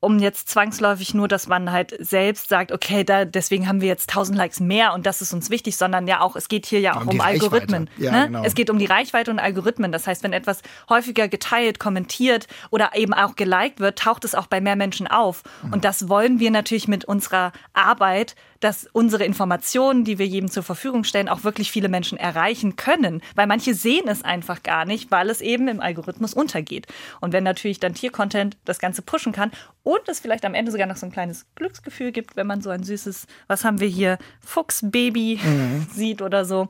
um 0.00 0.18
jetzt 0.18 0.48
zwangsläufig 0.50 1.14
nur, 1.14 1.26
dass 1.26 1.48
man 1.48 1.72
halt 1.72 1.96
selbst 1.98 2.48
sagt, 2.48 2.70
okay, 2.70 3.02
da, 3.02 3.24
deswegen 3.24 3.66
haben 3.66 3.80
wir 3.80 3.88
jetzt 3.88 4.10
1000 4.10 4.36
Likes 4.36 4.60
mehr 4.60 4.92
und 4.92 5.06
das 5.06 5.22
ist 5.22 5.32
uns 5.32 5.48
wichtig, 5.48 5.76
sondern 5.76 6.06
ja 6.06 6.20
auch, 6.20 6.36
es 6.36 6.48
geht 6.48 6.66
hier 6.66 6.80
ja 6.80 6.96
auch 6.96 7.02
um, 7.02 7.08
um 7.08 7.20
Algorithmen. 7.20 7.88
Ja, 7.96 8.12
ne? 8.12 8.26
genau. 8.26 8.44
Es 8.44 8.54
geht 8.54 8.68
um 8.68 8.78
die 8.78 8.84
Reichweite 8.84 9.30
und 9.30 9.38
Algorithmen. 9.38 9.92
Das 9.92 10.06
heißt, 10.06 10.22
wenn 10.22 10.34
etwas 10.34 10.60
häufiger 10.90 11.28
geteilt, 11.28 11.78
kommentiert 11.78 12.46
oder 12.70 12.90
eben 12.94 13.14
auch 13.14 13.36
geliked 13.36 13.80
wird, 13.80 13.98
taucht 13.98 14.24
es 14.24 14.34
auch 14.34 14.46
bei 14.46 14.60
mehr 14.60 14.76
Menschen 14.76 15.06
auf. 15.06 15.42
Mhm. 15.62 15.72
Und 15.72 15.84
das 15.84 16.08
wollen 16.08 16.40
wir 16.40 16.50
natürlich 16.50 16.88
mit 16.88 17.06
unserer 17.06 17.52
Arbeit 17.72 18.36
dass 18.60 18.88
unsere 18.92 19.24
Informationen, 19.24 20.04
die 20.04 20.18
wir 20.18 20.26
jedem 20.26 20.50
zur 20.50 20.62
Verfügung 20.62 21.04
stellen, 21.04 21.28
auch 21.28 21.44
wirklich 21.44 21.70
viele 21.70 21.88
Menschen 21.88 22.18
erreichen 22.18 22.76
können. 22.76 23.22
Weil 23.34 23.46
manche 23.46 23.74
sehen 23.74 24.08
es 24.08 24.22
einfach 24.22 24.62
gar 24.62 24.84
nicht, 24.84 25.10
weil 25.10 25.30
es 25.30 25.40
eben 25.40 25.68
im 25.68 25.80
Algorithmus 25.80 26.34
untergeht. 26.34 26.86
Und 27.20 27.32
wenn 27.32 27.44
natürlich 27.44 27.80
dann 27.80 27.94
Tiercontent 27.94 28.56
das 28.64 28.78
Ganze 28.78 29.02
pushen 29.02 29.32
kann 29.32 29.50
und 29.82 30.08
es 30.08 30.20
vielleicht 30.20 30.44
am 30.44 30.54
Ende 30.54 30.72
sogar 30.72 30.86
noch 30.86 30.96
so 30.96 31.06
ein 31.06 31.12
kleines 31.12 31.46
Glücksgefühl 31.54 32.12
gibt, 32.12 32.36
wenn 32.36 32.46
man 32.46 32.60
so 32.60 32.70
ein 32.70 32.82
süßes, 32.82 33.26
was 33.46 33.64
haben 33.64 33.80
wir 33.80 33.88
hier, 33.88 34.18
Fuchsbaby 34.40 35.40
mhm. 35.42 35.86
sieht 35.94 36.22
oder 36.22 36.44
so. 36.44 36.68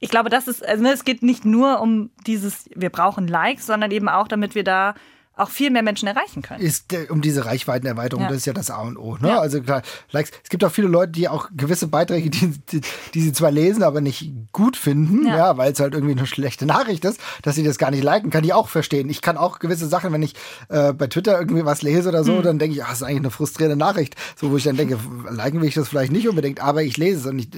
Ich 0.00 0.10
glaube, 0.10 0.30
das 0.30 0.48
ist, 0.48 0.64
also 0.64 0.82
ne, 0.82 0.92
es 0.92 1.04
geht 1.04 1.22
nicht 1.22 1.44
nur 1.44 1.80
um 1.80 2.10
dieses, 2.26 2.68
wir 2.74 2.90
brauchen 2.90 3.26
Likes, 3.26 3.66
sondern 3.66 3.90
eben 3.90 4.08
auch, 4.08 4.28
damit 4.28 4.54
wir 4.54 4.64
da 4.64 4.94
auch 5.34 5.48
viel 5.48 5.70
mehr 5.70 5.82
Menschen 5.82 6.06
erreichen 6.08 6.42
können. 6.42 6.60
Ist 6.60 6.92
äh, 6.92 7.06
um 7.08 7.22
diese 7.22 7.46
Reichweitenerweiterung, 7.46 8.24
ja. 8.24 8.28
das 8.28 8.38
ist 8.38 8.46
ja 8.46 8.52
das 8.52 8.70
A 8.70 8.82
und 8.82 8.98
O. 8.98 9.16
Ne? 9.16 9.28
Ja. 9.28 9.40
Also 9.40 9.62
klar, 9.62 9.82
Likes, 10.10 10.30
es 10.42 10.50
gibt 10.50 10.62
auch 10.62 10.70
viele 10.70 10.88
Leute, 10.88 11.12
die 11.12 11.28
auch 11.28 11.48
gewisse 11.56 11.86
Beiträge, 11.86 12.28
die, 12.28 12.48
die, 12.70 12.80
die 13.14 13.20
sie 13.20 13.32
zwar 13.32 13.50
lesen, 13.50 13.82
aber 13.82 14.02
nicht 14.02 14.30
gut 14.52 14.76
finden, 14.76 15.26
ja, 15.26 15.36
ja 15.36 15.56
weil 15.56 15.72
es 15.72 15.80
halt 15.80 15.94
irgendwie 15.94 16.12
eine 16.12 16.26
schlechte 16.26 16.66
Nachricht 16.66 17.04
ist, 17.06 17.18
dass 17.42 17.54
sie 17.54 17.62
das 17.62 17.78
gar 17.78 17.90
nicht 17.90 18.04
liken, 18.04 18.30
kann 18.30 18.44
ich 18.44 18.52
auch 18.52 18.68
verstehen. 18.68 19.08
Ich 19.08 19.22
kann 19.22 19.38
auch 19.38 19.58
gewisse 19.58 19.88
Sachen, 19.88 20.12
wenn 20.12 20.22
ich 20.22 20.34
äh, 20.68 20.92
bei 20.92 21.06
Twitter 21.06 21.38
irgendwie 21.38 21.64
was 21.64 21.80
lese 21.80 22.10
oder 22.10 22.24
so, 22.24 22.34
mhm. 22.34 22.42
dann 22.42 22.58
denke 22.58 22.76
ich, 22.76 22.84
ach, 22.84 22.90
das 22.90 23.00
ist 23.00 23.02
eigentlich 23.02 23.20
eine 23.20 23.30
frustrierende 23.30 23.76
Nachricht. 23.76 24.16
So, 24.36 24.50
wo 24.50 24.56
ich 24.58 24.64
dann 24.64 24.76
denke, 24.76 24.98
liken 25.30 25.60
will 25.62 25.68
ich 25.68 25.74
das 25.74 25.88
vielleicht 25.88 26.12
nicht 26.12 26.28
unbedingt, 26.28 26.60
aber 26.60 26.82
ich 26.82 26.98
lese 26.98 27.20
es 27.20 27.26
und, 27.26 27.38
ich, 27.38 27.48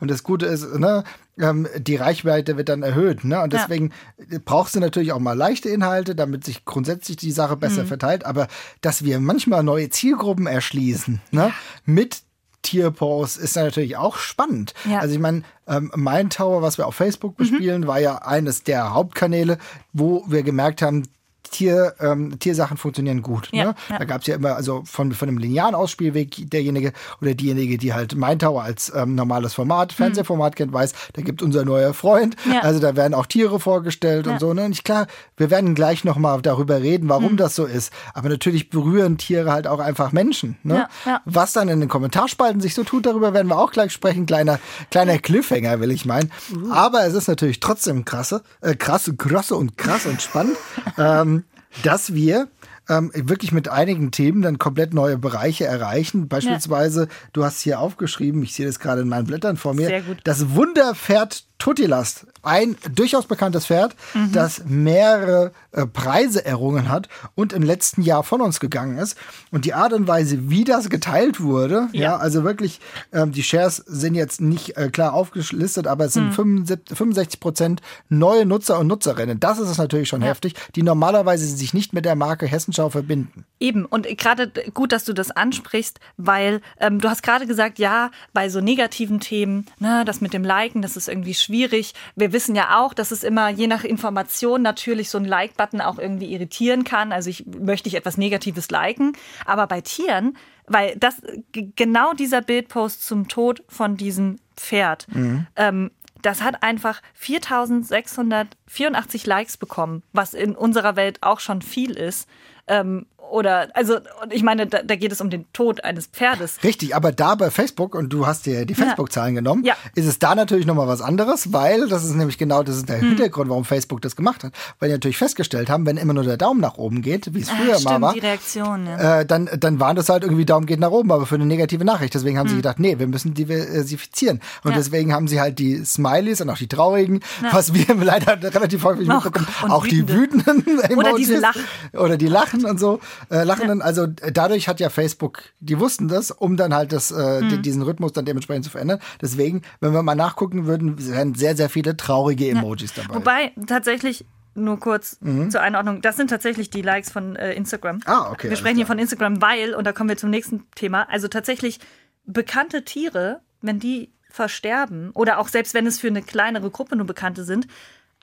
und 0.00 0.10
das 0.10 0.22
Gute 0.22 0.46
ist, 0.46 0.74
ne, 0.74 1.04
ähm, 1.38 1.66
die 1.76 1.96
Reichweite 1.96 2.56
wird 2.56 2.68
dann 2.68 2.82
erhöht. 2.82 3.24
Ne? 3.24 3.40
Und 3.42 3.52
deswegen 3.52 3.92
ja. 4.30 4.38
brauchst 4.44 4.74
du 4.74 4.80
natürlich 4.80 5.12
auch 5.12 5.20
mal 5.20 5.36
leichte 5.36 5.68
Inhalte, 5.68 6.14
damit 6.14 6.44
sich 6.44 6.64
grundsätzlich 6.64 7.16
die 7.16 7.32
Sache 7.32 7.56
besser 7.56 7.84
mhm. 7.84 7.88
verteilt. 7.88 8.26
Aber 8.26 8.48
dass 8.80 9.04
wir 9.04 9.20
manchmal 9.20 9.62
neue 9.62 9.90
Zielgruppen 9.90 10.46
erschließen 10.46 11.20
ne? 11.30 11.52
Mit 11.84 12.22
Tierposts 12.62 13.36
ist 13.36 13.56
natürlich 13.56 13.96
auch 13.96 14.16
spannend. 14.16 14.74
Ja. 14.84 14.98
Also 14.98 15.14
ich 15.14 15.20
meine, 15.20 15.42
ähm, 15.66 15.92
mein 15.94 16.28
Tower, 16.28 16.60
was 16.60 16.76
wir 16.76 16.86
auf 16.86 16.94
Facebook 16.94 17.32
mhm. 17.32 17.36
bespielen, 17.36 17.82
mhm. 17.82 17.86
war 17.86 18.00
ja 18.00 18.16
eines 18.18 18.64
der 18.64 18.94
Hauptkanäle, 18.94 19.58
wo 19.92 20.24
wir 20.26 20.42
gemerkt 20.42 20.82
haben, 20.82 21.04
Tier, 21.50 21.94
ähm, 22.00 22.38
Tiersachen 22.38 22.76
funktionieren 22.76 23.22
gut. 23.22 23.48
Ja, 23.52 23.64
ne? 23.64 23.74
ja. 23.90 23.98
Da 23.98 24.04
gab 24.04 24.22
es 24.22 24.26
ja 24.26 24.36
immer, 24.36 24.56
also 24.56 24.82
von, 24.84 25.12
von 25.12 25.28
einem 25.28 25.38
linearen 25.38 25.74
Ausspielweg, 25.74 26.50
derjenige 26.50 26.92
oder 27.20 27.34
diejenige, 27.34 27.78
die 27.78 27.94
halt 27.94 28.14
Mindtower 28.14 28.62
als 28.62 28.92
ähm, 28.94 29.14
normales 29.14 29.54
Format, 29.54 29.92
Fernsehformat 29.92 30.56
kennt, 30.56 30.72
weiß, 30.72 30.92
da 31.12 31.22
gibt 31.22 31.42
unser 31.42 31.64
neuer 31.64 31.94
Freund. 31.94 32.36
Ja. 32.50 32.60
Also 32.60 32.80
da 32.80 32.96
werden 32.96 33.14
auch 33.14 33.26
Tiere 33.26 33.60
vorgestellt 33.60 34.26
und 34.26 34.40
so. 34.40 34.54
Ne? 34.54 34.64
Und 34.64 34.72
ich, 34.72 34.84
klar, 34.84 35.06
wir 35.36 35.50
werden 35.50 35.74
gleich 35.74 36.04
nochmal 36.04 36.40
darüber 36.42 36.80
reden, 36.80 37.08
warum 37.08 37.32
mhm. 37.32 37.36
das 37.36 37.54
so 37.54 37.64
ist. 37.64 37.92
Aber 38.14 38.28
natürlich 38.28 38.70
berühren 38.70 39.18
Tiere 39.18 39.52
halt 39.52 39.66
auch 39.66 39.80
einfach 39.80 40.12
Menschen. 40.12 40.56
Ne? 40.62 40.88
Was 41.24 41.52
dann 41.52 41.68
in 41.68 41.80
den 41.80 41.88
Kommentarspalten 41.88 42.60
sich 42.60 42.74
so 42.74 42.84
tut, 42.84 43.06
darüber 43.06 43.32
werden 43.34 43.48
wir 43.48 43.58
auch 43.58 43.72
gleich 43.72 43.92
sprechen. 43.92 44.26
Kleiner, 44.26 44.58
kleiner 44.90 45.18
Cliffhanger, 45.18 45.80
will 45.80 45.90
ich 45.90 46.04
meinen. 46.04 46.30
Uh. 46.54 46.72
Aber 46.72 47.04
es 47.06 47.14
ist 47.14 47.28
natürlich 47.28 47.60
trotzdem 47.60 48.04
krasse, 48.04 48.42
äh, 48.60 48.74
krasse, 48.74 49.16
krasse 49.16 49.56
und 49.56 49.76
krass 49.76 50.06
und 50.06 50.20
spannend. 50.20 50.56
ähm, 50.98 51.37
dass 51.82 52.14
wir 52.14 52.48
ähm, 52.88 53.10
wirklich 53.14 53.52
mit 53.52 53.68
einigen 53.68 54.10
Themen 54.10 54.42
dann 54.42 54.58
komplett 54.58 54.94
neue 54.94 55.18
Bereiche 55.18 55.66
erreichen. 55.66 56.28
Beispielsweise, 56.28 57.02
ja. 57.02 57.08
du 57.32 57.44
hast 57.44 57.60
hier 57.60 57.80
aufgeschrieben, 57.80 58.42
ich 58.42 58.54
sehe 58.54 58.66
das 58.66 58.80
gerade 58.80 59.02
in 59.02 59.08
meinen 59.08 59.26
Blättern 59.26 59.56
vor 59.56 59.74
mir, 59.74 60.02
das 60.24 60.54
Wunderpferd 60.54 61.44
Tutilast, 61.58 62.26
ein 62.42 62.76
durchaus 62.94 63.26
bekanntes 63.26 63.66
Pferd, 63.66 63.94
mhm. 64.14 64.32
das 64.32 64.62
mehrere 64.66 65.52
äh, 65.72 65.86
Preise 65.86 66.44
errungen 66.44 66.88
hat 66.88 67.08
und 67.34 67.52
im 67.52 67.62
letzten 67.62 68.02
Jahr 68.02 68.22
von 68.22 68.40
uns 68.40 68.60
gegangen 68.60 68.98
ist. 68.98 69.16
Und 69.50 69.64
die 69.64 69.74
Art 69.74 69.92
und 69.92 70.08
Weise, 70.08 70.50
wie 70.50 70.64
das 70.64 70.88
geteilt 70.88 71.40
wurde, 71.40 71.88
ja, 71.92 72.02
ja 72.02 72.16
also 72.16 72.44
wirklich, 72.44 72.80
ähm, 73.12 73.32
die 73.32 73.42
Shares 73.42 73.76
sind 73.76 74.14
jetzt 74.14 74.40
nicht 74.40 74.76
äh, 74.76 74.88
klar 74.90 75.14
aufgelistet, 75.14 75.86
aber 75.86 76.06
es 76.06 76.14
sind 76.14 76.36
mhm. 76.36 76.66
65 76.66 77.40
Prozent 77.40 77.80
neue 78.08 78.46
Nutzer 78.46 78.78
und 78.78 78.86
Nutzerinnen. 78.86 79.40
Das 79.40 79.58
ist 79.58 79.68
es 79.68 79.78
natürlich 79.78 80.08
schon 80.08 80.22
ja. 80.22 80.28
heftig, 80.28 80.54
die 80.74 80.82
normalerweise 80.82 81.46
sich 81.46 81.74
nicht 81.74 81.92
mit 81.92 82.04
der 82.04 82.14
Marke 82.14 82.46
Hessenschau 82.46 82.90
verbinden. 82.90 83.44
Eben, 83.60 83.84
und 83.84 84.06
gerade 84.16 84.52
gut, 84.74 84.92
dass 84.92 85.04
du 85.04 85.12
das 85.12 85.30
ansprichst, 85.30 86.00
weil 86.16 86.60
ähm, 86.80 87.00
du 87.00 87.08
hast 87.08 87.22
gerade 87.22 87.46
gesagt, 87.46 87.78
ja, 87.78 88.10
bei 88.32 88.48
so 88.48 88.60
negativen 88.60 89.20
Themen, 89.20 89.66
ne, 89.78 90.04
das 90.04 90.20
mit 90.20 90.32
dem 90.32 90.44
Liken, 90.44 90.82
das 90.82 90.96
ist 90.96 91.08
irgendwie 91.08 91.34
schwierig. 91.34 91.94
Wir 92.16 92.27
wissen 92.32 92.54
ja 92.54 92.80
auch, 92.80 92.94
dass 92.94 93.10
es 93.10 93.22
immer 93.22 93.48
je 93.48 93.66
nach 93.66 93.84
Information 93.84 94.62
natürlich 94.62 95.10
so 95.10 95.18
ein 95.18 95.24
Like-Button 95.24 95.80
auch 95.80 95.98
irgendwie 95.98 96.32
irritieren 96.32 96.84
kann. 96.84 97.12
Also 97.12 97.30
ich 97.30 97.46
möchte 97.46 97.88
ich 97.88 97.94
etwas 97.94 98.16
Negatives 98.16 98.70
liken, 98.70 99.12
aber 99.44 99.66
bei 99.66 99.80
Tieren, 99.80 100.36
weil 100.66 100.96
das 100.96 101.16
genau 101.52 102.12
dieser 102.12 102.42
Bildpost 102.42 103.06
zum 103.06 103.28
Tod 103.28 103.62
von 103.68 103.96
diesem 103.96 104.38
Pferd, 104.56 105.06
mhm. 105.12 105.46
ähm, 105.56 105.90
das 106.22 106.42
hat 106.42 106.62
einfach 106.62 107.00
4684 107.14 109.26
Likes 109.26 109.56
bekommen, 109.56 110.02
was 110.12 110.34
in 110.34 110.54
unserer 110.56 110.96
Welt 110.96 111.22
auch 111.22 111.40
schon 111.40 111.62
viel 111.62 111.92
ist. 111.92 112.28
Ähm, 112.66 113.06
oder, 113.30 113.68
also, 113.74 113.98
ich 114.30 114.42
meine, 114.42 114.66
da, 114.66 114.82
da, 114.82 114.96
geht 114.96 115.12
es 115.12 115.20
um 115.20 115.30
den 115.30 115.50
Tod 115.52 115.84
eines 115.84 116.06
Pferdes. 116.06 116.62
Richtig, 116.62 116.94
aber 116.94 117.12
da 117.12 117.34
bei 117.34 117.50
Facebook, 117.50 117.94
und 117.94 118.12
du 118.12 118.26
hast 118.26 118.46
dir 118.46 118.66
die 118.66 118.74
Facebook-Zahlen 118.74 119.34
ja. 119.34 119.40
genommen, 119.40 119.64
ja. 119.64 119.74
ist 119.94 120.06
es 120.06 120.18
da 120.18 120.34
natürlich 120.34 120.66
nochmal 120.66 120.88
was 120.88 121.00
anderes, 121.00 121.52
weil 121.52 121.88
das 121.88 122.04
ist 122.04 122.14
nämlich 122.14 122.38
genau, 122.38 122.62
das 122.62 122.76
ist 122.76 122.88
der 122.88 123.00
hm. 123.00 123.08
Hintergrund, 123.08 123.50
warum 123.50 123.64
Facebook 123.64 124.00
das 124.02 124.16
gemacht 124.16 124.44
hat. 124.44 124.52
Weil 124.78 124.88
die 124.88 124.94
natürlich 124.94 125.18
festgestellt 125.18 125.70
haben, 125.70 125.86
wenn 125.86 125.96
immer 125.96 126.14
nur 126.14 126.24
der 126.24 126.36
Daumen 126.36 126.60
nach 126.60 126.78
oben 126.78 127.02
geht, 127.02 127.34
wie 127.34 127.40
es 127.40 127.50
früher 127.50 127.74
Ach, 127.74 127.80
stimmt, 127.80 128.00
mal 128.00 128.00
war, 128.00 128.14
die 128.14 128.20
Reaktion, 128.20 128.86
ja. 128.86 129.20
äh, 129.20 129.26
dann, 129.26 129.48
dann 129.58 129.80
waren 129.80 129.96
das 129.96 130.08
halt 130.08 130.22
irgendwie 130.22 130.44
Daumen 130.44 130.66
geht 130.66 130.80
nach 130.80 130.90
oben, 130.90 131.12
aber 131.12 131.26
für 131.26 131.36
eine 131.36 131.46
negative 131.46 131.84
Nachricht. 131.84 132.14
Deswegen 132.14 132.38
haben 132.38 132.46
hm. 132.46 132.50
sie 132.50 132.56
gedacht, 132.56 132.78
nee, 132.78 132.98
wir 132.98 133.06
müssen 133.06 133.34
diversifizieren. 133.34 134.40
Und 134.64 134.72
ja. 134.72 134.76
deswegen 134.76 135.12
haben 135.12 135.28
sie 135.28 135.40
halt 135.40 135.58
die 135.58 135.84
Smileys 135.84 136.40
und 136.40 136.50
auch 136.50 136.58
die 136.58 136.68
traurigen, 136.68 137.20
was 137.52 137.74
wir 137.74 137.94
leider 137.94 138.42
relativ 138.54 138.84
häufig 138.84 139.08
mitbekommen, 139.08 139.46
auch 139.68 139.84
wütende. 139.84 140.12
die 140.12 140.18
wütenden 140.18 140.80
Emojis. 140.82 140.96
Oder 140.96 141.16
diese 141.16 141.36
Lachen. 141.38 141.64
Oder 141.92 142.16
die 142.16 142.26
Lachen 142.26 142.64
und 142.64 142.80
so 142.80 143.00
äh, 143.30 143.44
lachenden. 143.44 143.78
Ja. 143.80 143.84
Also 143.84 144.04
äh, 144.04 144.32
dadurch 144.32 144.68
hat 144.68 144.80
ja 144.80 144.90
Facebook, 144.90 145.42
die 145.60 145.78
wussten 145.78 146.08
das, 146.08 146.30
um 146.30 146.56
dann 146.56 146.74
halt 146.74 146.92
das, 146.92 147.10
äh, 147.10 147.40
mhm. 147.40 147.62
diesen 147.62 147.82
Rhythmus 147.82 148.12
dann 148.12 148.24
dementsprechend 148.24 148.64
zu 148.64 148.70
verändern. 148.70 149.00
Deswegen, 149.20 149.62
wenn 149.80 149.92
wir 149.92 150.02
mal 150.02 150.14
nachgucken 150.14 150.66
würden, 150.66 150.96
wären 151.06 151.34
sehr, 151.34 151.56
sehr 151.56 151.68
viele 151.68 151.96
traurige 151.96 152.48
Emojis 152.48 152.94
ja. 152.96 153.02
dabei. 153.02 153.14
Wobei 153.14 153.52
tatsächlich 153.66 154.24
nur 154.54 154.78
kurz 154.80 155.18
mhm. 155.20 155.50
zur 155.50 155.60
Einordnung. 155.60 156.02
Das 156.02 156.16
sind 156.16 156.30
tatsächlich 156.30 156.70
die 156.70 156.82
Likes 156.82 157.10
von 157.10 157.36
äh, 157.36 157.52
Instagram. 157.52 158.00
Ah, 158.04 158.30
okay. 158.30 158.50
Wir 158.50 158.56
sprechen 158.56 158.76
hier 158.76 158.86
von 158.86 158.98
Instagram, 158.98 159.40
weil, 159.40 159.74
und 159.74 159.86
da 159.86 159.92
kommen 159.92 160.08
wir 160.08 160.16
zum 160.16 160.30
nächsten 160.30 160.64
Thema, 160.74 161.08
also 161.08 161.28
tatsächlich 161.28 161.78
bekannte 162.24 162.84
Tiere, 162.84 163.40
wenn 163.62 163.78
die 163.78 164.12
versterben 164.30 165.10
oder 165.14 165.38
auch 165.38 165.48
selbst 165.48 165.74
wenn 165.74 165.86
es 165.86 165.98
für 165.98 166.08
eine 166.08 166.22
kleinere 166.22 166.70
Gruppe 166.70 166.96
nur 166.96 167.06
Bekannte 167.06 167.44
sind, 167.44 167.66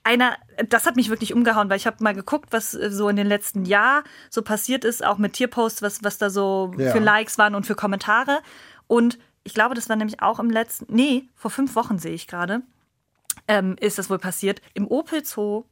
einer, 0.06 0.38
das 0.70 0.86
hat 0.86 0.96
mich 0.96 1.10
wirklich 1.10 1.34
umgehauen, 1.34 1.70
weil 1.70 1.78
ich 1.78 1.88
habe 1.88 2.04
mal 2.04 2.14
geguckt, 2.14 2.50
was 2.52 2.76
äh, 2.76 2.92
so 2.92 3.10
in 3.10 3.16
den 3.16 3.28
letzten 3.28 3.66
Jahren 3.66 4.04
so 4.30 4.44
passiert 4.44 4.86
ist, 4.86 5.04
auch 5.04 5.18
mit 5.18 5.34
Tierposts, 5.34 5.82
was, 5.82 6.04
was 6.04 6.18
da 6.18 6.30
so 6.30 6.72
ja. 6.78 6.92
für 6.92 7.00
Likes 7.00 7.38
waren 7.38 7.56
und 7.56 7.66
für 7.66 7.76
Kommentare. 7.76 8.40
Und 8.88 9.18
ich 9.44 9.54
glaube, 9.54 9.74
das 9.76 9.90
war 9.90 9.96
nämlich 9.96 10.22
auch 10.22 10.40
im 10.40 10.50
letzten, 10.50 10.94
nee, 10.94 11.28
vor 11.36 11.50
fünf 11.50 11.76
Wochen 11.76 11.98
sehe 11.98 12.14
ich 12.14 12.28
gerade, 12.28 12.62
ähm, 13.48 13.76
ist 13.80 13.98
das 13.98 14.10
wohl 14.10 14.20
passiert. 14.20 14.62
Im 14.76 14.88
Opel 14.88 15.26
Zoo 15.26 15.66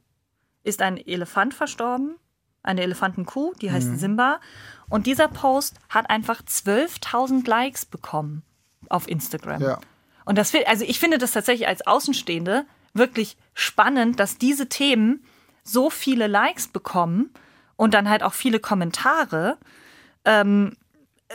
ist 0.64 0.82
ein 0.82 0.96
Elefant 0.96 1.54
verstorben, 1.54 2.16
eine 2.64 2.82
Elefantenkuh, 2.82 3.52
die 3.60 3.70
heißt 3.70 3.88
mhm. 3.88 3.96
Simba. 3.98 4.40
Und 4.88 5.06
dieser 5.06 5.28
Post 5.28 5.76
hat 5.88 6.10
einfach 6.10 6.42
12.000 6.42 7.48
Likes 7.48 7.86
bekommen 7.86 8.42
auf 8.88 9.08
Instagram. 9.08 9.62
Ja. 9.62 9.78
Und 10.24 10.38
das, 10.38 10.52
also 10.66 10.84
ich 10.84 10.98
finde 10.98 11.18
das 11.18 11.32
tatsächlich 11.32 11.68
als 11.68 11.86
Außenstehende 11.86 12.66
wirklich 12.94 13.36
spannend, 13.52 14.18
dass 14.18 14.38
diese 14.38 14.68
Themen 14.68 15.24
so 15.62 15.90
viele 15.90 16.26
Likes 16.26 16.68
bekommen 16.68 17.30
und 17.76 17.94
dann 17.94 18.08
halt 18.08 18.22
auch 18.22 18.34
viele 18.34 18.60
Kommentare. 18.60 19.58
Ähm, 20.24 20.76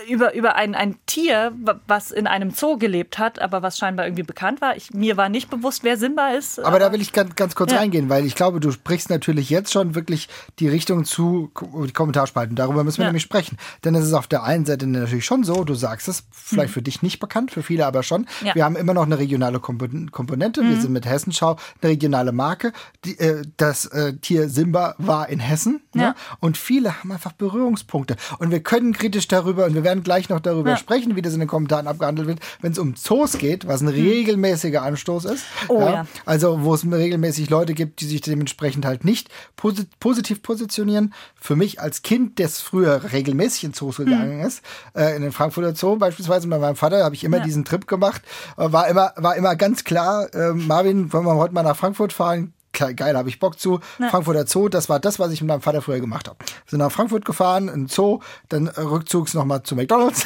über, 0.07 0.33
über 0.35 0.55
ein, 0.55 0.75
ein 0.75 0.95
Tier, 1.07 1.51
was 1.87 2.11
in 2.11 2.27
einem 2.27 2.51
Zoo 2.51 2.77
gelebt 2.77 3.17
hat, 3.17 3.39
aber 3.39 3.63
was 3.63 3.77
scheinbar 3.77 4.05
irgendwie 4.05 4.23
bekannt 4.23 4.61
war. 4.61 4.75
Ich, 4.75 4.93
mir 4.93 5.17
war 5.17 5.29
nicht 5.29 5.49
bewusst, 5.49 5.83
wer 5.83 5.97
Simba 5.97 6.29
ist. 6.29 6.59
Aber, 6.59 6.67
aber 6.67 6.79
da 6.79 6.91
will 6.91 7.01
ich 7.01 7.11
ganz, 7.11 7.35
ganz 7.35 7.55
kurz 7.55 7.71
ja. 7.71 7.79
reingehen, 7.79 8.07
weil 8.07 8.25
ich 8.25 8.35
glaube, 8.35 8.59
du 8.59 8.71
sprichst 8.71 9.09
natürlich 9.09 9.49
jetzt 9.49 9.73
schon 9.73 9.95
wirklich 9.95 10.29
die 10.59 10.67
Richtung 10.67 11.05
zu 11.05 11.51
die 11.85 11.91
Kommentarspalten. 11.91 12.55
Darüber 12.55 12.83
müssen 12.83 12.99
wir 12.99 13.05
ja. 13.05 13.09
nämlich 13.09 13.23
sprechen. 13.23 13.57
Denn 13.83 13.95
es 13.95 14.05
ist 14.05 14.13
auf 14.13 14.27
der 14.27 14.43
einen 14.43 14.65
Seite 14.65 14.85
natürlich 14.85 15.25
schon 15.25 15.43
so, 15.43 15.63
du 15.63 15.73
sagst 15.73 16.07
es, 16.07 16.23
vielleicht 16.31 16.69
mhm. 16.69 16.73
für 16.73 16.81
dich 16.83 17.01
nicht 17.01 17.19
bekannt, 17.19 17.51
für 17.51 17.63
viele 17.63 17.85
aber 17.85 18.03
schon. 18.03 18.27
Ja. 18.43 18.55
Wir 18.55 18.65
haben 18.65 18.75
immer 18.75 18.93
noch 18.93 19.05
eine 19.05 19.17
regionale 19.17 19.59
Komponente. 19.59 20.61
Mhm. 20.61 20.69
Wir 20.69 20.81
sind 20.81 20.91
mit 20.91 21.07
Hessenschau 21.07 21.57
eine 21.81 21.91
regionale 21.91 22.31
Marke. 22.31 22.73
Die, 23.05 23.17
äh, 23.19 23.41
das 23.57 23.85
äh, 23.87 24.13
Tier 24.17 24.49
Simba 24.49 24.95
war 24.99 25.29
in 25.29 25.39
Hessen. 25.39 25.81
Ne? 25.93 26.15
Und 26.39 26.57
viele 26.57 26.99
haben 26.99 27.11
einfach 27.11 27.33
Berührungspunkte. 27.33 28.15
Und 28.37 28.51
wir 28.51 28.61
können 28.61 28.93
kritisch 28.93 29.27
darüber 29.27 29.65
und 29.65 29.78
wir 29.79 29.85
werden 29.85 30.03
gleich 30.03 30.27
noch 30.27 30.41
darüber 30.41 30.71
ja. 30.71 30.77
sprechen, 30.77 31.15
wie 31.15 31.21
das 31.21 31.33
in 31.33 31.39
den 31.39 31.47
Kommentaren 31.47 31.87
abgehandelt 31.87 32.27
wird, 32.27 32.39
wenn 32.61 32.73
es 32.73 32.79
um 32.79 32.95
Zoos 32.95 33.37
geht, 33.37 33.65
was 33.65 33.81
ein 33.81 33.87
hm. 33.87 33.95
regelmäßiger 33.95 34.81
Anstoß 34.81 35.25
ist. 35.25 35.45
Oh, 35.69 35.79
ja. 35.79 36.05
Also 36.25 36.63
wo 36.63 36.73
es 36.73 36.85
regelmäßig 36.85 37.49
Leute 37.49 37.73
gibt, 37.73 38.01
die 38.01 38.05
sich 38.05 38.21
dementsprechend 38.21 38.85
halt 38.85 39.05
nicht 39.05 39.29
posit 39.55 39.87
positiv 39.99 40.41
positionieren. 40.41 41.13
Für 41.35 41.55
mich 41.55 41.79
als 41.79 42.01
Kind, 42.01 42.39
das 42.39 42.59
früher 42.59 43.11
regelmäßig 43.13 43.63
in 43.63 43.73
Zoos 43.73 43.97
gegangen 43.97 44.41
hm. 44.41 44.47
ist, 44.47 44.61
äh, 44.93 45.15
in 45.15 45.21
den 45.21 45.31
Frankfurter 45.31 45.73
Zoo 45.75 45.95
beispielsweise 45.95 46.47
mit 46.47 46.59
meinem 46.59 46.75
Vater, 46.75 47.03
habe 47.03 47.15
ich 47.15 47.23
immer 47.23 47.39
diesen 47.39 47.63
Trip 47.63 47.87
gemacht. 47.87 48.21
Äh, 48.57 48.71
war 48.71 48.87
immer, 48.87 49.13
war 49.15 49.35
immer 49.37 49.55
ganz 49.55 49.85
klar, 49.85 50.33
äh, 50.33 50.53
Marvin, 50.53 51.13
wollen 51.13 51.25
wir 51.25 51.35
heute 51.35 51.53
mal 51.53 51.63
nach 51.63 51.77
Frankfurt 51.77 52.11
fahren? 52.11 52.53
Geil, 52.71 53.17
habe 53.17 53.29
ich 53.29 53.39
Bock 53.39 53.59
zu. 53.59 53.79
Ja. 53.99 54.09
Frankfurter 54.09 54.45
Zoo, 54.47 54.69
das 54.69 54.89
war 54.89 54.99
das, 54.99 55.19
was 55.19 55.31
ich 55.31 55.41
mit 55.41 55.49
meinem 55.49 55.61
Vater 55.61 55.81
früher 55.81 55.99
gemacht 55.99 56.27
habe. 56.27 56.37
Wir 56.39 56.69
sind 56.69 56.79
nach 56.79 56.91
Frankfurt 56.91 57.25
gefahren, 57.25 57.67
in 57.67 57.87
Zoo, 57.87 58.19
dann 58.49 58.67
rückzugs 58.67 59.33
nochmal 59.33 59.63
zu 59.63 59.75
McDonalds. 59.75 60.25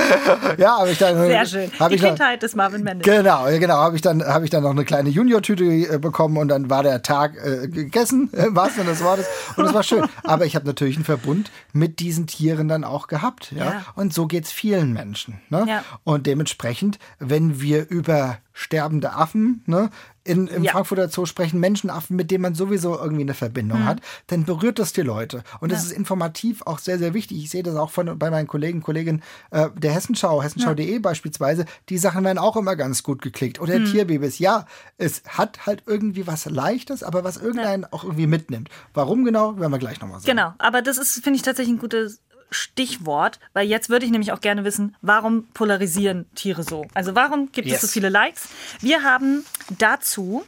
ja, 0.58 0.78
habe 0.78 0.90
ich 0.90 0.98
dann. 0.98 1.16
Sehr 1.16 1.46
schön. 1.46 1.70
Die 1.70 1.94
ich 1.94 2.00
Kindheit 2.00 2.34
dann, 2.34 2.40
des 2.40 2.54
Marvin 2.54 2.82
Mendes. 2.82 3.04
Genau, 3.04 3.46
genau, 3.46 3.74
habe 3.74 3.96
ich 3.96 4.02
dann 4.02 4.24
habe 4.24 4.44
ich 4.44 4.50
dann 4.50 4.62
noch 4.62 4.70
eine 4.70 4.84
kleine 4.84 5.10
Junior-Tüte 5.10 5.64
äh, 5.64 5.98
bekommen 5.98 6.36
und 6.36 6.48
dann 6.48 6.70
war 6.70 6.82
der 6.82 7.02
Tag 7.02 7.34
äh, 7.36 7.68
gegessen, 7.68 8.30
im 8.32 8.56
wahrsten 8.56 8.82
Sinne 8.82 8.90
des 8.90 9.04
Wortes. 9.04 9.26
Und 9.56 9.66
es 9.66 9.74
war 9.74 9.82
schön. 9.82 10.04
Aber 10.24 10.46
ich 10.46 10.56
habe 10.56 10.66
natürlich 10.66 10.96
einen 10.96 11.04
Verbund 11.04 11.50
mit 11.72 12.00
diesen 12.00 12.26
Tieren 12.26 12.68
dann 12.68 12.84
auch 12.84 13.06
gehabt. 13.06 13.52
Ja? 13.52 13.64
ja. 13.64 13.82
Und 13.94 14.14
so 14.14 14.26
geht 14.26 14.44
es 14.44 14.52
vielen 14.52 14.92
Menschen. 14.92 15.40
Ne? 15.48 15.64
Ja. 15.68 15.84
Und 16.04 16.26
dementsprechend, 16.26 16.98
wenn 17.18 17.60
wir 17.60 17.88
über 17.88 18.38
sterbende 18.52 19.12
Affen, 19.12 19.62
ne, 19.66 19.90
in, 20.22 20.48
im 20.48 20.64
ja. 20.64 20.72
Frankfurter 20.72 21.08
Zoo 21.08 21.24
sprechen 21.24 21.60
Menschenaffen, 21.60 22.14
mit 22.14 22.30
denen 22.30 22.42
man 22.42 22.54
sowieso 22.54 22.98
irgendwie 22.98 23.22
eine 23.22 23.34
Verbindung 23.34 23.80
mhm. 23.80 23.86
hat, 23.86 24.00
dann 24.26 24.44
berührt 24.44 24.78
das 24.78 24.92
die 24.92 25.00
Leute. 25.00 25.42
Und 25.60 25.72
das 25.72 25.84
ja. 25.84 25.90
ist 25.90 25.96
informativ 25.96 26.62
auch 26.62 26.78
sehr, 26.78 26.98
sehr 26.98 27.14
wichtig. 27.14 27.38
Ich 27.38 27.50
sehe 27.50 27.62
das 27.62 27.74
auch 27.76 27.90
von, 27.90 28.18
bei 28.18 28.30
meinen 28.30 28.46
Kollegen, 28.46 28.82
Kolleginnen 28.82 29.22
äh, 29.50 29.70
der 29.76 29.92
Hessenschau, 29.92 30.42
hessenschau.de 30.42 30.92
ja. 30.92 30.98
beispielsweise. 30.98 31.64
Die 31.88 31.98
Sachen 31.98 32.24
werden 32.24 32.38
auch 32.38 32.56
immer 32.56 32.76
ganz 32.76 33.02
gut 33.02 33.22
geklickt. 33.22 33.60
Oder 33.60 33.78
mhm. 33.78 33.86
Tierbabys. 33.86 34.38
Ja, 34.38 34.66
es 34.98 35.22
hat 35.26 35.66
halt 35.66 35.84
irgendwie 35.86 36.26
was 36.26 36.44
Leichtes, 36.44 37.02
aber 37.02 37.24
was 37.24 37.38
irgendeinen 37.38 37.86
auch 37.86 38.04
irgendwie 38.04 38.26
mitnimmt. 38.26 38.68
Warum 38.92 39.24
genau, 39.24 39.58
werden 39.58 39.72
wir 39.72 39.78
gleich 39.78 40.00
nochmal 40.00 40.20
sagen. 40.20 40.36
Genau, 40.36 40.52
aber 40.58 40.82
das 40.82 40.98
ist, 40.98 41.24
finde 41.24 41.38
ich, 41.38 41.42
tatsächlich 41.42 41.76
ein 41.76 41.80
gutes 41.80 42.20
Stichwort, 42.50 43.38
weil 43.52 43.66
jetzt 43.66 43.90
würde 43.90 44.04
ich 44.04 44.12
nämlich 44.12 44.32
auch 44.32 44.40
gerne 44.40 44.64
wissen, 44.64 44.96
warum 45.02 45.48
polarisieren 45.48 46.26
Tiere 46.34 46.62
so? 46.62 46.86
Also 46.94 47.14
warum 47.14 47.52
gibt 47.52 47.68
yes. 47.68 47.76
es 47.76 47.80
so 47.82 47.88
viele 47.88 48.08
Likes? 48.08 48.48
Wir 48.80 49.02
haben 49.02 49.44
dazu 49.78 50.44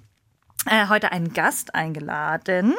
äh, 0.67 0.89
heute 0.89 1.11
einen 1.11 1.33
Gast 1.33 1.75
eingeladen 1.75 2.75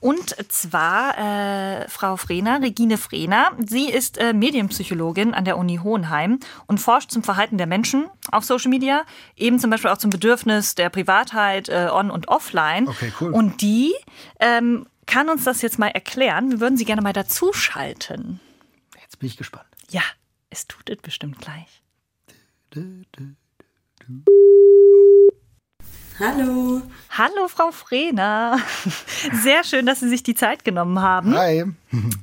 und 0.00 0.36
zwar 0.52 1.16
äh, 1.16 1.88
Frau 1.88 2.16
Frehner, 2.16 2.60
Regine 2.60 2.98
Frehner. 2.98 3.52
Sie 3.64 3.88
ist 3.88 4.18
äh, 4.18 4.34
Medienpsychologin 4.34 5.32
an 5.32 5.46
der 5.46 5.56
Uni 5.56 5.80
Hohenheim 5.82 6.38
und 6.66 6.78
forscht 6.78 7.10
zum 7.10 7.22
Verhalten 7.22 7.56
der 7.56 7.66
Menschen 7.66 8.06
auf 8.30 8.44
Social 8.44 8.68
Media, 8.68 9.04
eben 9.36 9.58
zum 9.58 9.70
Beispiel 9.70 9.90
auch 9.90 9.98
zum 9.98 10.10
Bedürfnis 10.10 10.74
der 10.74 10.90
Privatheit 10.90 11.70
äh, 11.70 11.88
on 11.90 12.10
und 12.10 12.28
offline. 12.28 12.88
Okay, 12.88 13.12
cool. 13.20 13.32
Und 13.32 13.62
die 13.62 13.94
ähm, 14.40 14.86
kann 15.06 15.28
uns 15.28 15.44
das 15.44 15.62
jetzt 15.62 15.78
mal 15.78 15.88
erklären. 15.88 16.50
Wir 16.50 16.60
würden 16.60 16.76
sie 16.76 16.84
gerne 16.84 17.02
mal 17.02 17.12
dazuschalten. 17.12 18.40
Bin 19.24 19.30
ich 19.30 19.38
gespannt. 19.38 19.64
Ja, 19.88 20.02
es 20.50 20.66
tut 20.66 20.90
es 20.90 20.98
bestimmt 21.00 21.38
gleich. 21.38 21.82
Hallo. 26.18 26.82
Hallo, 27.08 27.48
Frau 27.48 27.70
Frehner. 27.70 28.58
Sehr 29.32 29.64
schön, 29.64 29.86
dass 29.86 30.00
Sie 30.00 30.10
sich 30.10 30.24
die 30.24 30.34
Zeit 30.34 30.62
genommen 30.62 31.00
haben. 31.00 31.34
Hi. 31.38 31.64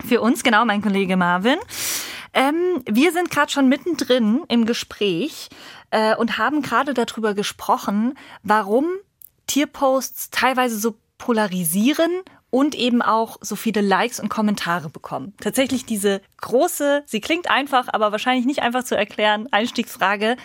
Für 0.08 0.22
uns, 0.22 0.44
genau, 0.44 0.64
mein 0.64 0.84
Kollege 0.84 1.18
Marvin. 1.18 1.58
Ähm, 2.36 2.84
wir 2.88 3.12
sind 3.12 3.32
gerade 3.32 3.52
schon 3.52 3.68
mittendrin 3.68 4.44
im 4.48 4.68
Gespräch 4.68 5.50
äh, 5.90 6.16
und 6.16 6.38
haben 6.38 6.62
gerade 6.62 6.94
darüber 6.94 7.34
gesprochen, 7.34 8.16
warum 8.44 8.86
Tierposts 9.48 10.30
teilweise 10.30 10.78
so 10.78 11.00
polarisieren 11.18 12.12
und 12.52 12.76
eben 12.76 13.02
auch 13.02 13.38
so 13.42 13.56
viele 13.56 13.82
Likes 13.82 14.20
und 14.20 14.30
Kommentare 14.30 14.90
bekommen. 14.90 15.34
Tatsächlich 15.40 15.86
diese 15.86 16.22
große, 16.42 17.04
sie 17.08 17.22
klingt 17.22 17.50
einfach, 17.50 17.88
aber 17.92 18.12
wahrscheinlich 18.12 18.46
nicht 18.46 18.62
einfach 18.62 18.84
zu 18.84 18.96
erklären, 18.96 19.48
Einstiegsfrage. 19.52 20.36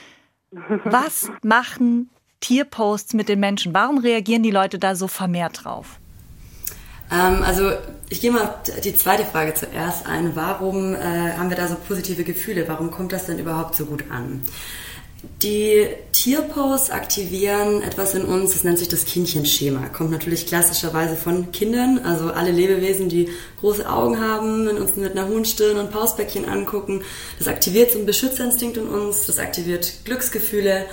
Was 0.84 1.30
machen 1.42 2.08
Tierposts 2.40 3.12
mit 3.12 3.28
den 3.28 3.40
Menschen? 3.40 3.74
Warum 3.74 3.98
reagieren 3.98 4.42
die 4.42 4.50
Leute 4.50 4.78
da 4.78 4.94
so 4.94 5.08
vermehrt 5.08 5.64
drauf? 5.64 5.98
Ähm, 7.10 7.42
also 7.42 7.72
ich 8.08 8.20
gehe 8.20 8.30
mal 8.30 8.54
die 8.84 8.94
zweite 8.94 9.24
Frage 9.24 9.54
zuerst 9.54 10.06
ein. 10.06 10.36
Warum 10.36 10.94
äh, 10.94 11.32
haben 11.36 11.50
wir 11.50 11.56
da 11.56 11.66
so 11.66 11.74
positive 11.74 12.24
Gefühle? 12.24 12.68
Warum 12.68 12.90
kommt 12.90 13.12
das 13.12 13.26
denn 13.26 13.38
überhaupt 13.38 13.74
so 13.74 13.86
gut 13.86 14.04
an? 14.10 14.42
Die 15.42 15.86
Tierposts 16.12 16.90
aktivieren 16.90 17.82
etwas 17.82 18.14
in 18.14 18.24
uns, 18.24 18.52
das 18.52 18.64
nennt 18.64 18.78
sich 18.78 18.88
das 18.88 19.04
Kindchenschema. 19.04 19.88
Kommt 19.88 20.10
natürlich 20.10 20.46
klassischerweise 20.46 21.16
von 21.16 21.52
Kindern, 21.52 21.98
also 21.98 22.30
alle 22.30 22.50
Lebewesen, 22.50 23.08
die 23.08 23.28
große 23.60 23.88
Augen 23.88 24.20
haben, 24.20 24.68
und 24.68 24.78
uns 24.78 24.96
mit 24.96 25.12
einer 25.12 25.28
hohen 25.28 25.44
Stirn 25.44 25.78
und 25.78 25.90
Pausbäckchen 25.90 26.46
angucken. 26.46 27.02
Das 27.38 27.48
aktiviert 27.48 27.92
so 27.92 27.98
einen 27.98 28.06
Beschützerinstinkt 28.06 28.76
in 28.76 28.88
uns, 28.88 29.26
das 29.26 29.38
aktiviert 29.38 30.04
Glücksgefühle 30.04 30.86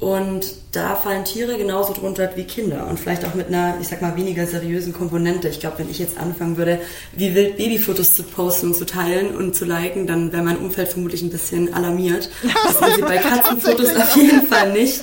und 0.00 0.54
da 0.72 0.94
fallen 0.94 1.24
Tiere 1.24 1.58
genauso 1.58 1.92
drunter 1.92 2.30
wie 2.36 2.44
Kinder 2.44 2.86
und 2.88 3.00
vielleicht 3.00 3.24
auch 3.24 3.34
mit 3.34 3.48
einer, 3.48 3.78
ich 3.80 3.88
sag 3.88 4.00
mal, 4.00 4.16
weniger 4.16 4.46
seriösen 4.46 4.92
Komponente. 4.92 5.48
Ich 5.48 5.58
glaube, 5.58 5.80
wenn 5.80 5.90
ich 5.90 5.98
jetzt 5.98 6.18
anfangen 6.18 6.56
würde, 6.56 6.80
wie 7.12 7.34
wild 7.34 7.56
Babyfotos 7.56 8.12
zu 8.12 8.22
posten 8.22 8.68
und 8.68 8.74
zu 8.76 8.86
teilen 8.86 9.34
und 9.34 9.56
zu 9.56 9.64
liken, 9.64 10.06
dann 10.06 10.32
wäre 10.32 10.42
mein 10.42 10.58
Umfeld 10.58 10.88
vermutlich 10.88 11.22
ein 11.22 11.30
bisschen 11.30 11.74
alarmiert. 11.74 12.30
Das 12.68 12.78
sind 12.78 12.96
sie 12.96 13.02
bei 13.02 13.16
Katzenfotos 13.16 13.96
auf 13.96 14.16
jeden 14.16 14.46
Fall 14.46 14.72
nicht. 14.72 15.02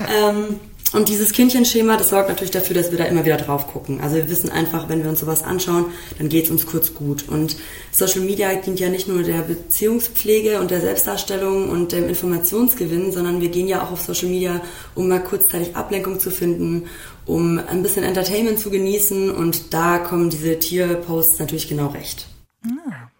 Ähm, 0.00 0.60
und 0.92 1.08
dieses 1.08 1.32
Kindchenschema, 1.32 1.96
das 1.96 2.10
sorgt 2.10 2.28
natürlich 2.28 2.52
dafür, 2.52 2.76
dass 2.76 2.92
wir 2.92 2.98
da 2.98 3.04
immer 3.04 3.24
wieder 3.24 3.36
drauf 3.36 3.66
gucken. 3.66 4.00
Also 4.00 4.16
wir 4.16 4.30
wissen 4.30 4.50
einfach, 4.50 4.88
wenn 4.88 5.02
wir 5.02 5.10
uns 5.10 5.18
sowas 5.18 5.42
anschauen, 5.42 5.86
dann 6.18 6.28
geht 6.28 6.44
es 6.44 6.50
uns 6.50 6.64
kurz 6.64 6.94
gut. 6.94 7.28
Und 7.28 7.56
Social 7.90 8.20
Media 8.20 8.54
dient 8.54 8.78
ja 8.78 8.88
nicht 8.88 9.08
nur 9.08 9.22
der 9.24 9.40
Beziehungspflege 9.42 10.60
und 10.60 10.70
der 10.70 10.80
Selbstdarstellung 10.80 11.70
und 11.70 11.90
dem 11.90 12.08
Informationsgewinn, 12.08 13.10
sondern 13.10 13.40
wir 13.40 13.48
gehen 13.48 13.66
ja 13.66 13.82
auch 13.82 13.90
auf 13.90 14.00
Social 14.00 14.28
Media, 14.28 14.60
um 14.94 15.08
mal 15.08 15.22
kurzzeitig 15.22 15.74
Ablenkung 15.74 16.20
zu 16.20 16.30
finden, 16.30 16.84
um 17.26 17.58
ein 17.58 17.82
bisschen 17.82 18.04
Entertainment 18.04 18.60
zu 18.60 18.70
genießen. 18.70 19.30
Und 19.30 19.74
da 19.74 19.98
kommen 19.98 20.30
diese 20.30 20.56
Tierposts 20.56 21.40
natürlich 21.40 21.68
genau 21.68 21.88
recht. 21.88 22.28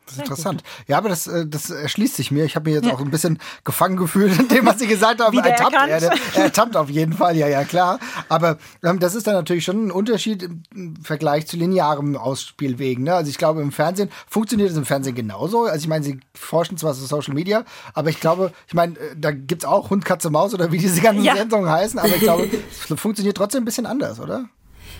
Das 0.07 0.15
ist 0.15 0.21
interessant. 0.21 0.63
Ja, 0.87 0.99
aber 0.99 1.09
das, 1.09 1.27
äh, 1.27 1.47
das 1.47 1.69
erschließt 1.69 2.15
sich 2.15 2.31
mir. 2.31 2.45
Ich 2.45 2.55
habe 2.55 2.71
mich 2.71 2.77
jetzt 2.77 2.87
ja. 2.87 2.95
auch 2.95 3.01
ein 3.01 3.11
bisschen 3.11 3.39
gefangen 3.65 3.97
gefühlt 3.97 4.39
in 4.39 4.47
dem, 4.47 4.65
was 4.65 4.79
Sie 4.79 4.87
gesagt 4.87 5.21
haben. 5.21 5.37
ertappt, 5.45 5.75
er, 5.75 6.13
er 6.35 6.45
ertappt 6.45 6.77
auf 6.77 6.89
jeden 6.89 7.13
Fall, 7.13 7.37
ja, 7.37 7.49
ja, 7.49 7.65
klar. 7.65 7.99
Aber 8.29 8.59
ähm, 8.85 9.01
das 9.01 9.17
ist 9.17 9.27
dann 9.27 9.35
natürlich 9.35 9.65
schon 9.65 9.87
ein 9.87 9.91
Unterschied 9.91 10.49
im 10.75 10.97
Vergleich 11.03 11.49
zu 11.49 11.57
linearem 11.57 12.17
Ausspielwegen. 12.17 13.05
Ne? 13.05 13.15
Also 13.15 13.31
ich 13.31 13.39
glaube, 13.39 13.63
im 13.63 13.73
Fernsehen 13.73 14.11
funktioniert 14.29 14.71
es 14.71 14.77
im 14.77 14.85
Fernsehen 14.85 15.17
genauso. 15.17 15.65
Also 15.65 15.79
ich 15.79 15.89
meine, 15.89 16.05
Sie 16.05 16.21
forschen 16.35 16.79
zwar 16.79 16.95
zu 16.95 17.05
Social 17.05 17.35
Media, 17.35 17.65
aber 17.93 18.11
ich 18.11 18.21
glaube, 18.21 18.53
ich 18.69 18.75
meine, 18.75 18.97
äh, 18.99 19.17
da 19.17 19.33
gibt 19.33 19.65
es 19.65 19.69
auch 19.69 19.91
Hund, 19.91 20.05
Katze, 20.05 20.31
Maus 20.31 20.55
oder 20.55 20.71
wie 20.71 20.79
diese 20.79 21.01
ganzen 21.01 21.25
ja. 21.25 21.35
Sendungen 21.35 21.69
heißen, 21.69 21.99
aber 21.99 22.15
ich 22.15 22.21
glaube, 22.21 22.49
es 22.71 23.01
funktioniert 23.01 23.37
trotzdem 23.37 23.63
ein 23.63 23.67
bisschen 23.67 23.87
anders, 23.87 24.21
oder? 24.21 24.49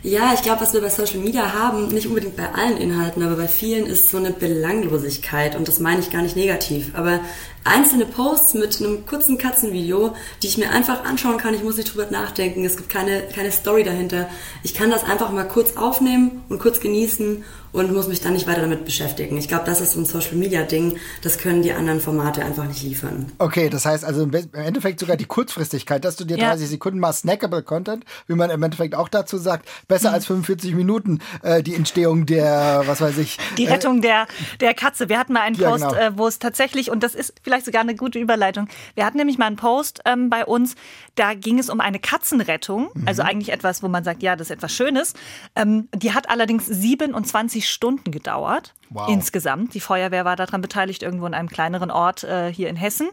Ja, 0.03 0.33
ich 0.35 0.43
glaube, 0.43 0.61
was 0.61 0.73
wir 0.73 0.81
bei 0.81 0.91
Social 0.91 1.19
Media 1.19 1.53
haben, 1.53 1.89
nicht 1.89 2.07
unbedingt 2.07 2.37
bei 2.37 2.53
allen 2.53 2.77
Inhalten, 2.77 3.23
aber 3.23 3.37
bei 3.37 3.49
vielen 3.49 3.87
ist 3.87 4.09
so 4.09 4.19
eine 4.19 4.31
Belanglosigkeit 4.31 5.57
und 5.57 5.67
das 5.69 5.81
meine 5.81 6.01
ich 6.01 6.11
gar 6.11 6.23
nicht 6.23 6.37
negativ. 6.37 6.93
Aber 6.95 7.21
einzelne 7.67 8.07
Posts 8.07 8.55
mit 8.55 8.81
einem 8.81 9.05
kurzen 9.07 9.39
Katzenvideo, 9.39 10.15
die 10.43 10.47
ich 10.47 10.59
mir 10.59 10.71
einfach 10.71 11.05
anschauen 11.05 11.39
kann. 11.39 11.55
Ich 11.55 11.63
muss 11.63 11.77
nicht 11.77 11.93
drüber 11.93 12.07
nachdenken. 12.11 12.65
Es 12.65 12.77
gibt 12.77 12.89
keine, 12.89 13.23
keine 13.23 13.51
Story 13.51 13.85
dahinter. 13.85 14.29
Ich 14.63 14.75
kann 14.75 14.91
das 14.91 15.05
einfach 15.05 15.31
mal 15.31 15.45
kurz 15.45 15.77
aufnehmen 15.77 16.43
und 16.49 16.61
kurz 16.61 16.81
genießen 16.81 17.45
und 17.77 17.93
muss 17.93 18.09
mich 18.09 18.21
dann 18.21 18.33
nicht 18.33 18.47
weiter 18.47 18.63
damit 18.63 18.85
beschäftigen. 18.85 19.37
Ich 19.37 19.49
glaube, 19.49 19.65
das 19.67 19.81
ist 19.81 19.93
so 19.93 20.01
ein 20.01 20.07
Social 20.07 20.37
Media 20.37 20.63
Ding. 20.63 20.97
Das 21.23 21.39
können 21.39 21.63
die 21.63 21.73
anderen 21.73 22.01
Formate 22.01 22.43
einfach 22.43 22.65
nicht 22.65 22.83
liefern. 22.83 23.31
Okay, 23.39 23.69
das 23.69 23.85
heißt 23.85 24.05
also 24.05 24.23
im 24.23 24.33
Endeffekt 24.55 25.01
sogar 25.01 25.17
die 25.17 25.27
Kurzfristigkeit, 25.27 26.05
dass 26.05 26.17
du 26.17 26.25
dir 26.25 26.39
ja. 26.39 26.49
30 26.49 26.69
Sekunden 26.69 26.99
mal 26.99 27.13
snackable 27.13 27.63
Content, 27.63 28.05
wie 28.27 28.35
man 28.35 28.49
im 28.49 28.63
Endeffekt 28.63 28.95
auch 28.95 29.09
dazu 29.09 29.37
sagt, 29.37 29.69
besser 29.89 30.09
mhm. 30.09 30.15
als 30.15 30.27
45 30.27 30.75
Minuten 30.75 31.21
äh, 31.43 31.63
die 31.63 31.75
Entstehung 31.75 32.25
der, 32.25 32.83
was 32.87 33.01
weiß 33.01 33.19
ich. 33.19 33.39
Die 33.59 33.67
Rettung 33.67 33.99
äh, 33.99 34.03
der, 34.03 34.27
der 34.61 34.75
Katze. 34.75 35.09
Wir 35.09 35.19
hatten 35.19 35.35
mal 35.35 35.43
einen 35.43 35.57
Post, 35.57 35.83
ja, 35.83 35.89
genau. 35.91 36.01
äh, 36.01 36.19
wo 36.19 36.27
es 36.27 36.39
tatsächlich, 36.39 36.91
und 36.91 37.03
das 37.03 37.15
ist 37.15 37.35
vielleicht 37.43 37.56
sogar 37.65 37.83
eine 37.83 37.95
gute 37.95 38.19
Überleitung. 38.19 38.69
Wir 38.95 39.07
hatten 39.07 39.17
nämlich 39.17 39.39
mal 39.39 39.47
einen 39.47 39.57
Post 39.57 40.01
ähm, 40.05 40.31
bei 40.31 40.45
uns, 40.45 40.75
da 41.15 41.35
ging 41.35 41.59
es 41.59 41.71
um 41.71 41.81
eine 41.81 41.99
Katzenrettung, 41.99 42.91
mhm. 42.95 43.09
also 43.09 43.23
eigentlich 43.23 43.53
etwas, 43.53 43.83
wo 43.83 43.89
man 43.89 44.05
sagt, 44.05 44.23
ja, 44.23 44.37
das 44.37 44.49
ist 44.49 44.57
etwas 44.57 44.73
Schönes. 44.73 45.15
Ähm, 45.55 45.89
die 45.95 46.13
hat 46.13 46.29
allerdings 46.29 46.67
27 46.67 47.69
Stunden 47.69 48.11
gedauert. 48.11 48.75
Wow. 48.91 49.09
Insgesamt. 49.09 49.75
Die 49.75 49.81
Feuerwehr 49.81 50.25
war 50.25 50.37
daran 50.37 50.61
beteiligt, 50.61 51.03
irgendwo 51.03 51.27
in 51.27 51.35
einem 51.35 51.49
kleineren 51.49 51.91
Ort 51.91 52.23
äh, 52.23 52.53
hier 52.53 52.69
in 52.69 52.77
Hessen. 52.77 53.09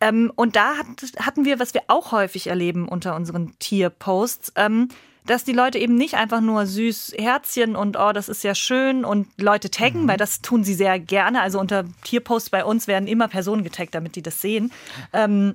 Ähm, 0.00 0.32
und 0.34 0.56
da 0.56 0.76
hat, 0.78 0.86
hatten 1.24 1.44
wir, 1.44 1.60
was 1.60 1.74
wir 1.74 1.82
auch 1.86 2.10
häufig 2.10 2.48
erleben 2.48 2.88
unter 2.88 3.14
unseren 3.14 3.56
Tierposts, 3.58 4.52
ähm, 4.56 4.88
dass 5.26 5.44
die 5.44 5.52
Leute 5.52 5.78
eben 5.78 5.94
nicht 5.94 6.14
einfach 6.14 6.40
nur 6.40 6.66
süß 6.66 7.14
Herzchen 7.16 7.76
und 7.76 7.96
oh, 7.98 8.12
das 8.12 8.28
ist 8.28 8.42
ja 8.42 8.54
schön 8.54 9.04
und 9.04 9.28
Leute 9.40 9.70
taggen, 9.70 10.04
mhm. 10.04 10.08
weil 10.08 10.16
das 10.16 10.42
tun 10.42 10.64
sie 10.64 10.74
sehr 10.74 10.98
gerne. 10.98 11.40
Also 11.40 11.60
unter 11.60 11.84
Tierposts 12.04 12.50
bei 12.50 12.64
uns 12.64 12.86
werden 12.86 13.06
immer 13.06 13.28
Personen 13.28 13.62
getaggt, 13.62 13.94
damit 13.94 14.16
die 14.16 14.22
das 14.22 14.40
sehen. 14.40 14.72
Ähm, 15.12 15.54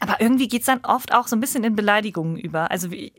aber 0.00 0.20
irgendwie 0.20 0.48
geht 0.48 0.62
es 0.62 0.66
dann 0.66 0.80
oft 0.84 1.12
auch 1.12 1.28
so 1.28 1.36
ein 1.36 1.40
bisschen 1.40 1.64
in 1.64 1.76
Beleidigungen 1.76 2.38
über. 2.38 2.70
Also, 2.70 2.90
wie, 2.90 3.12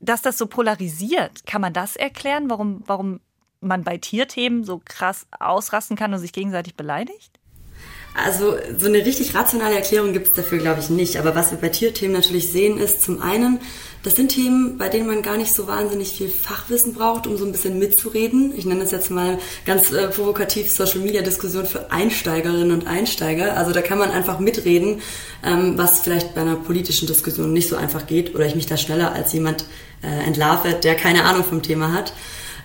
dass 0.00 0.22
das 0.22 0.36
so 0.36 0.46
polarisiert, 0.46 1.46
kann 1.46 1.60
man 1.60 1.72
das 1.72 1.96
erklären, 1.96 2.50
warum, 2.50 2.82
warum 2.86 3.20
man 3.60 3.82
bei 3.82 3.96
Tierthemen 3.96 4.62
so 4.62 4.80
krass 4.84 5.26
ausrasten 5.38 5.96
kann 5.96 6.12
und 6.12 6.20
sich 6.20 6.32
gegenseitig 6.32 6.74
beleidigt? 6.74 7.38
Also 8.14 8.56
so 8.76 8.86
eine 8.86 8.98
richtig 8.98 9.34
rationale 9.34 9.76
Erklärung 9.76 10.12
gibt 10.12 10.28
es 10.28 10.34
dafür, 10.34 10.58
glaube 10.58 10.80
ich, 10.80 10.90
nicht. 10.90 11.18
Aber 11.18 11.34
was 11.34 11.50
wir 11.50 11.58
bei 11.58 11.68
Tierthemen 11.68 12.14
natürlich 12.14 12.50
sehen, 12.50 12.78
ist 12.78 13.02
zum 13.02 13.22
einen, 13.22 13.60
das 14.08 14.16
sind 14.16 14.30
Themen, 14.30 14.78
bei 14.78 14.88
denen 14.88 15.06
man 15.06 15.20
gar 15.20 15.36
nicht 15.36 15.52
so 15.52 15.66
wahnsinnig 15.66 16.12
viel 16.12 16.30
Fachwissen 16.30 16.94
braucht, 16.94 17.26
um 17.26 17.36
so 17.36 17.44
ein 17.44 17.52
bisschen 17.52 17.78
mitzureden. 17.78 18.54
Ich 18.56 18.64
nenne 18.64 18.80
das 18.80 18.90
jetzt 18.90 19.10
mal 19.10 19.38
ganz 19.66 19.92
äh, 19.92 20.08
provokativ 20.08 20.72
Social 20.72 21.00
Media 21.00 21.20
Diskussion 21.20 21.66
für 21.66 21.92
Einsteigerinnen 21.92 22.72
und 22.72 22.86
Einsteiger. 22.86 23.54
Also 23.54 23.72
da 23.72 23.82
kann 23.82 23.98
man 23.98 24.10
einfach 24.10 24.38
mitreden, 24.38 25.02
ähm, 25.44 25.76
was 25.76 26.00
vielleicht 26.00 26.34
bei 26.34 26.40
einer 26.40 26.56
politischen 26.56 27.06
Diskussion 27.06 27.52
nicht 27.52 27.68
so 27.68 27.76
einfach 27.76 28.06
geht 28.06 28.34
oder 28.34 28.46
ich 28.46 28.54
mich 28.54 28.64
da 28.64 28.78
schneller 28.78 29.12
als 29.12 29.34
jemand 29.34 29.66
äh, 30.02 30.26
entlarve, 30.26 30.72
der 30.72 30.94
keine 30.94 31.24
Ahnung 31.24 31.44
vom 31.44 31.60
Thema 31.60 31.92
hat. 31.92 32.14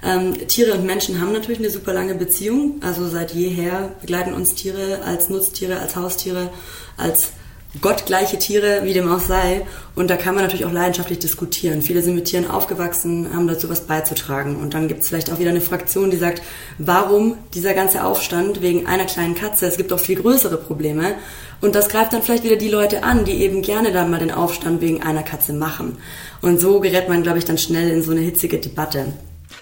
Ähm, 0.02 0.48
Tiere 0.48 0.76
und 0.76 0.86
Menschen 0.86 1.20
haben 1.20 1.34
natürlich 1.34 1.60
eine 1.60 1.72
super 1.72 1.92
lange 1.92 2.16
Beziehung. 2.16 2.80
Also 2.80 3.06
seit 3.10 3.34
jeher 3.34 3.92
begleiten 4.00 4.34
uns 4.34 4.56
Tiere 4.56 5.02
als 5.04 5.28
Nutztiere, 5.28 5.82
als 5.82 5.98
Haustiere, 5.98 6.52
als 6.96 7.34
gottgleiche 7.82 8.38
Tiere, 8.38 8.82
wie 8.84 8.94
dem 8.94 9.12
auch 9.12 9.20
sei. 9.20 9.66
Und 9.96 10.10
da 10.10 10.16
kann 10.16 10.36
man 10.36 10.44
natürlich 10.44 10.66
auch 10.66 10.72
leidenschaftlich 10.72 11.20
diskutieren. 11.20 11.82
Viele 11.82 12.02
sind 12.02 12.16
mit 12.16 12.26
Tieren 12.26 12.50
aufgewachsen, 12.50 13.34
haben 13.34 13.48
dazu 13.48 13.70
was 13.70 13.82
beizutragen. 13.82 14.58
Und 14.58 14.74
dann 14.74 14.88
gibt 14.88 15.02
es 15.02 15.10
vielleicht 15.10 15.32
auch 15.32 15.40
wieder 15.40 15.50
eine 15.50 15.62
Fraktion, 15.62 16.12
die 16.12 16.18
sagt, 16.18 16.42
warum 16.78 17.38
dieser 17.54 17.74
ganze 17.74 18.04
Aufstand 18.04 18.62
wegen 18.62 18.86
einer 18.86 19.06
kleinen 19.06 19.36
Katze? 19.36 19.66
Es 19.66 19.78
gibt 19.78 19.92
auch 19.92 20.00
viel 20.00 20.22
größere 20.22 20.58
Probleme. 20.58 21.16
Und 21.62 21.76
das 21.76 21.90
greift 21.90 22.14
dann 22.14 22.22
vielleicht 22.22 22.44
wieder 22.44 22.58
die 22.58 22.70
Leute 22.70 23.04
an, 23.04 23.26
die 23.26 23.42
eben 23.42 23.62
gerne 23.62 23.92
dann 23.92 24.12
mal 24.12 24.20
den 24.20 24.32
Aufstand 24.32 24.82
wegen 24.82 25.02
einer 25.02 25.24
Katze 25.24 25.54
machen. 25.54 25.98
Und 26.42 26.60
so 26.60 26.80
gerät 26.80 27.10
man, 27.10 27.24
glaube 27.24 27.40
ich, 27.40 27.46
dann 27.46 27.58
schnell 27.58 27.90
in 27.90 28.04
so 28.04 28.12
eine 28.12 28.22
hitzige 28.22 28.60
Debatte. 28.60 29.14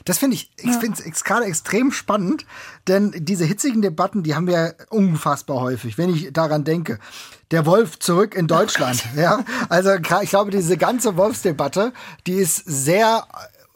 Das 0.06 0.18
finde 0.18 0.36
ich, 0.36 0.52
ich 0.58 0.76
finde 0.76 1.02
es 1.04 1.24
gerade 1.24 1.46
extrem 1.46 1.92
spannend, 1.92 2.46
denn 2.88 3.14
diese 3.16 3.46
hitzigen 3.46 3.82
Debatten, 3.82 4.24
die 4.24 4.36
haben 4.36 4.48
wir 4.48 4.76
unfassbar 4.90 5.62
häufig, 5.62 5.98
wenn 5.98 6.14
ich 6.14 6.34
daran 6.34 6.64
denke. 6.64 7.00
Der 7.52 7.66
Wolf 7.66 8.00
zurück 8.00 8.34
in 8.34 8.48
Deutschland, 8.48 9.04
oh 9.16 9.20
ja. 9.20 9.44
Also 9.70 9.92
ich 9.94 10.30
glaube, 10.30 10.52
diese 10.52 10.78
ganze 10.78 11.18
Wolfsdebatte, 11.18 11.92
die 12.26 12.34
ist 12.34 12.64
sehr 12.66 13.26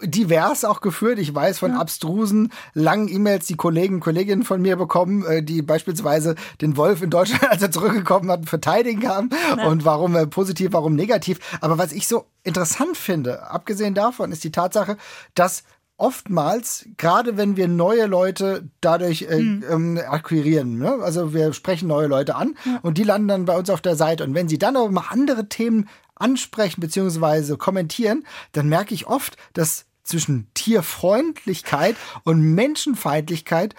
divers 0.01 0.65
auch 0.65 0.81
geführt. 0.81 1.19
Ich 1.19 1.33
weiß 1.33 1.59
von 1.59 1.71
ja. 1.71 1.79
abstrusen, 1.79 2.51
langen 2.73 3.07
E-Mails, 3.07 3.47
die 3.47 3.55
Kollegen 3.55 3.95
und 3.95 4.01
Kolleginnen 4.01 4.43
von 4.43 4.61
mir 4.61 4.75
bekommen, 4.75 5.25
äh, 5.25 5.43
die 5.43 5.61
beispielsweise 5.61 6.35
den 6.61 6.77
Wolf 6.77 7.01
in 7.01 7.09
Deutschland, 7.09 7.43
als 7.49 7.61
er 7.61 7.71
zurückgekommen 7.71 8.29
hat, 8.29 8.47
verteidigen 8.47 9.07
haben 9.07 9.29
ja. 9.57 9.67
und 9.67 9.85
warum 9.85 10.15
äh, 10.15 10.27
positiv, 10.27 10.73
warum 10.73 10.95
negativ. 10.95 11.39
Aber 11.61 11.77
was 11.77 11.91
ich 11.91 12.07
so 12.07 12.25
interessant 12.43 12.97
finde, 12.97 13.49
abgesehen 13.49 13.93
davon, 13.93 14.31
ist 14.31 14.43
die 14.43 14.51
Tatsache, 14.51 14.97
dass 15.33 15.63
oftmals, 15.97 16.85
gerade 16.97 17.37
wenn 17.37 17.55
wir 17.55 17.67
neue 17.67 18.05
Leute 18.05 18.69
dadurch 18.81 19.23
äh, 19.23 19.39
mhm. 19.39 19.63
ähm, 19.69 20.01
akquirieren, 20.05 20.77
ne? 20.77 20.97
also 21.01 21.33
wir 21.33 21.53
sprechen 21.53 21.87
neue 21.87 22.07
Leute 22.07 22.35
an 22.35 22.55
ja. 22.65 22.79
und 22.81 22.97
die 22.97 23.03
landen 23.03 23.27
dann 23.27 23.45
bei 23.45 23.57
uns 23.57 23.69
auf 23.69 23.81
der 23.81 23.95
Seite. 23.95 24.23
Und 24.23 24.33
wenn 24.33 24.49
sie 24.49 24.57
dann 24.57 24.75
aber 24.75 24.91
mal 24.91 25.05
andere 25.09 25.47
Themen 25.47 25.87
ansprechen 26.15 26.81
bzw. 26.81 27.55
kommentieren, 27.57 28.25
dann 28.51 28.67
merke 28.67 28.93
ich 28.93 29.07
oft, 29.07 29.37
dass 29.53 29.85
zwischen 30.03 30.47
Tierfreundlichkeit 30.53 31.95
und 32.23 32.41
Menschenfeindlichkeit 32.41 33.75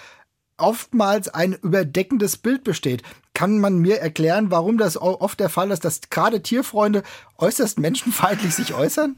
oftmals 0.59 1.29
ein 1.29 1.53
überdeckendes 1.53 2.37
Bild 2.39 2.65
besteht. 2.65 3.03
Kann 3.35 3.59
man 3.59 3.79
mir 3.79 4.01
erklären, 4.01 4.51
warum 4.51 4.79
das 4.79 4.97
oft 4.97 5.39
der 5.39 5.51
Fall 5.51 5.71
ist, 5.71 5.85
dass 5.85 6.01
gerade 6.09 6.43
Tierfreunde 6.43 7.03
äußerst 7.39 7.79
menschenfeindlich 7.79 8.55
sich 8.55 8.75
äußern? 8.75 9.17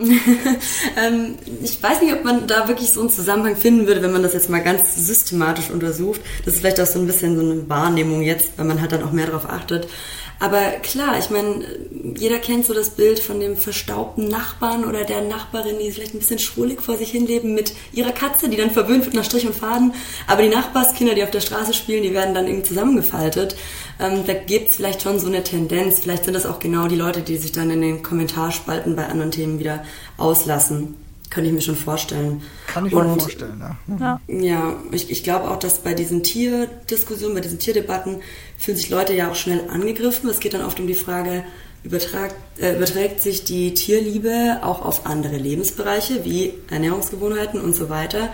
ähm, 0.96 1.34
ich 1.62 1.82
weiß 1.82 2.00
nicht, 2.00 2.12
ob 2.14 2.24
man 2.24 2.46
da 2.46 2.68
wirklich 2.68 2.90
so 2.90 3.00
einen 3.00 3.10
Zusammenhang 3.10 3.56
finden 3.56 3.86
würde, 3.86 4.02
wenn 4.02 4.12
man 4.12 4.22
das 4.22 4.32
jetzt 4.32 4.48
mal 4.48 4.62
ganz 4.62 4.94
systematisch 4.96 5.70
untersucht. 5.70 6.20
Das 6.44 6.54
ist 6.54 6.60
vielleicht 6.60 6.80
auch 6.80 6.86
so 6.86 6.98
ein 6.98 7.06
bisschen 7.06 7.36
so 7.36 7.42
eine 7.42 7.68
Wahrnehmung 7.68 8.22
jetzt, 8.22 8.50
weil 8.56 8.64
man 8.64 8.80
halt 8.80 8.92
dann 8.92 9.02
auch 9.02 9.12
mehr 9.12 9.26
darauf 9.26 9.48
achtet. 9.48 9.88
Aber 10.42 10.58
klar, 10.82 11.18
ich 11.18 11.28
meine, 11.28 11.66
jeder 12.16 12.38
kennt 12.38 12.64
so 12.64 12.72
das 12.72 12.90
Bild 12.90 13.20
von 13.20 13.40
dem 13.40 13.58
verstaubten 13.58 14.28
Nachbarn 14.28 14.86
oder 14.86 15.04
der 15.04 15.20
Nachbarin, 15.20 15.78
die 15.78 15.92
vielleicht 15.92 16.14
ein 16.14 16.18
bisschen 16.18 16.38
schrulig 16.38 16.80
vor 16.80 16.96
sich 16.96 17.10
hinleben 17.10 17.54
mit 17.54 17.74
ihrer 17.92 18.12
Katze, 18.12 18.48
die 18.48 18.56
dann 18.56 18.70
verwöhnt 18.70 19.04
wird 19.04 19.14
nach 19.14 19.24
Strich 19.24 19.46
und 19.46 19.54
Faden. 19.54 19.92
Aber 20.26 20.42
die 20.42 20.48
Nachbarskinder, 20.48 21.14
die 21.14 21.24
auf 21.24 21.30
der 21.30 21.42
Straße 21.42 21.74
spielen, 21.74 22.02
die 22.02 22.14
werden 22.14 22.34
dann 22.34 22.46
irgendwie 22.46 22.68
zusammengefaltet. 22.68 23.54
Ähm, 24.00 24.24
da 24.26 24.34
gibt 24.34 24.70
es 24.70 24.76
vielleicht 24.76 25.02
schon 25.02 25.18
so 25.18 25.26
eine 25.26 25.44
Tendenz. 25.44 26.00
Vielleicht 26.00 26.24
sind 26.24 26.34
das 26.34 26.46
auch 26.46 26.58
genau 26.58 26.88
die 26.88 26.96
Leute, 26.96 27.20
die 27.20 27.36
sich 27.36 27.52
dann 27.52 27.70
in 27.70 27.82
den 27.82 28.02
Kommentarspalten 28.02 28.96
bei 28.96 29.06
anderen 29.06 29.30
Themen 29.30 29.58
wieder 29.58 29.84
auslassen. 30.16 30.96
Könnte 31.28 31.48
ich 31.48 31.54
mir 31.54 31.62
schon 31.62 31.76
vorstellen. 31.76 32.42
Kann 32.66 32.86
ich 32.86 32.92
mir 32.92 33.04
vorstellen, 33.04 33.60
ja. 33.60 34.00
Ja, 34.00 34.20
ja 34.28 34.76
ich, 34.90 35.10
ich 35.10 35.22
glaube 35.22 35.48
auch, 35.48 35.58
dass 35.58 35.78
bei 35.78 35.94
diesen 35.94 36.24
Tierdiskussionen, 36.24 37.36
bei 37.36 37.40
diesen 37.40 37.60
Tierdebatten 37.60 38.20
fühlen 38.58 38.76
sich 38.76 38.90
Leute 38.90 39.14
ja 39.14 39.30
auch 39.30 39.36
schnell 39.36 39.62
angegriffen. 39.70 40.28
Es 40.28 40.40
geht 40.40 40.54
dann 40.54 40.64
oft 40.64 40.80
um 40.80 40.88
die 40.88 40.94
Frage, 40.94 41.44
übertragt, 41.84 42.34
äh, 42.58 42.76
überträgt 42.76 43.20
sich 43.20 43.44
die 43.44 43.74
Tierliebe 43.74 44.58
auch 44.62 44.84
auf 44.84 45.06
andere 45.06 45.36
Lebensbereiche 45.36 46.24
wie 46.24 46.54
Ernährungsgewohnheiten 46.68 47.60
und 47.60 47.74
so 47.74 47.88
weiter. 47.88 48.30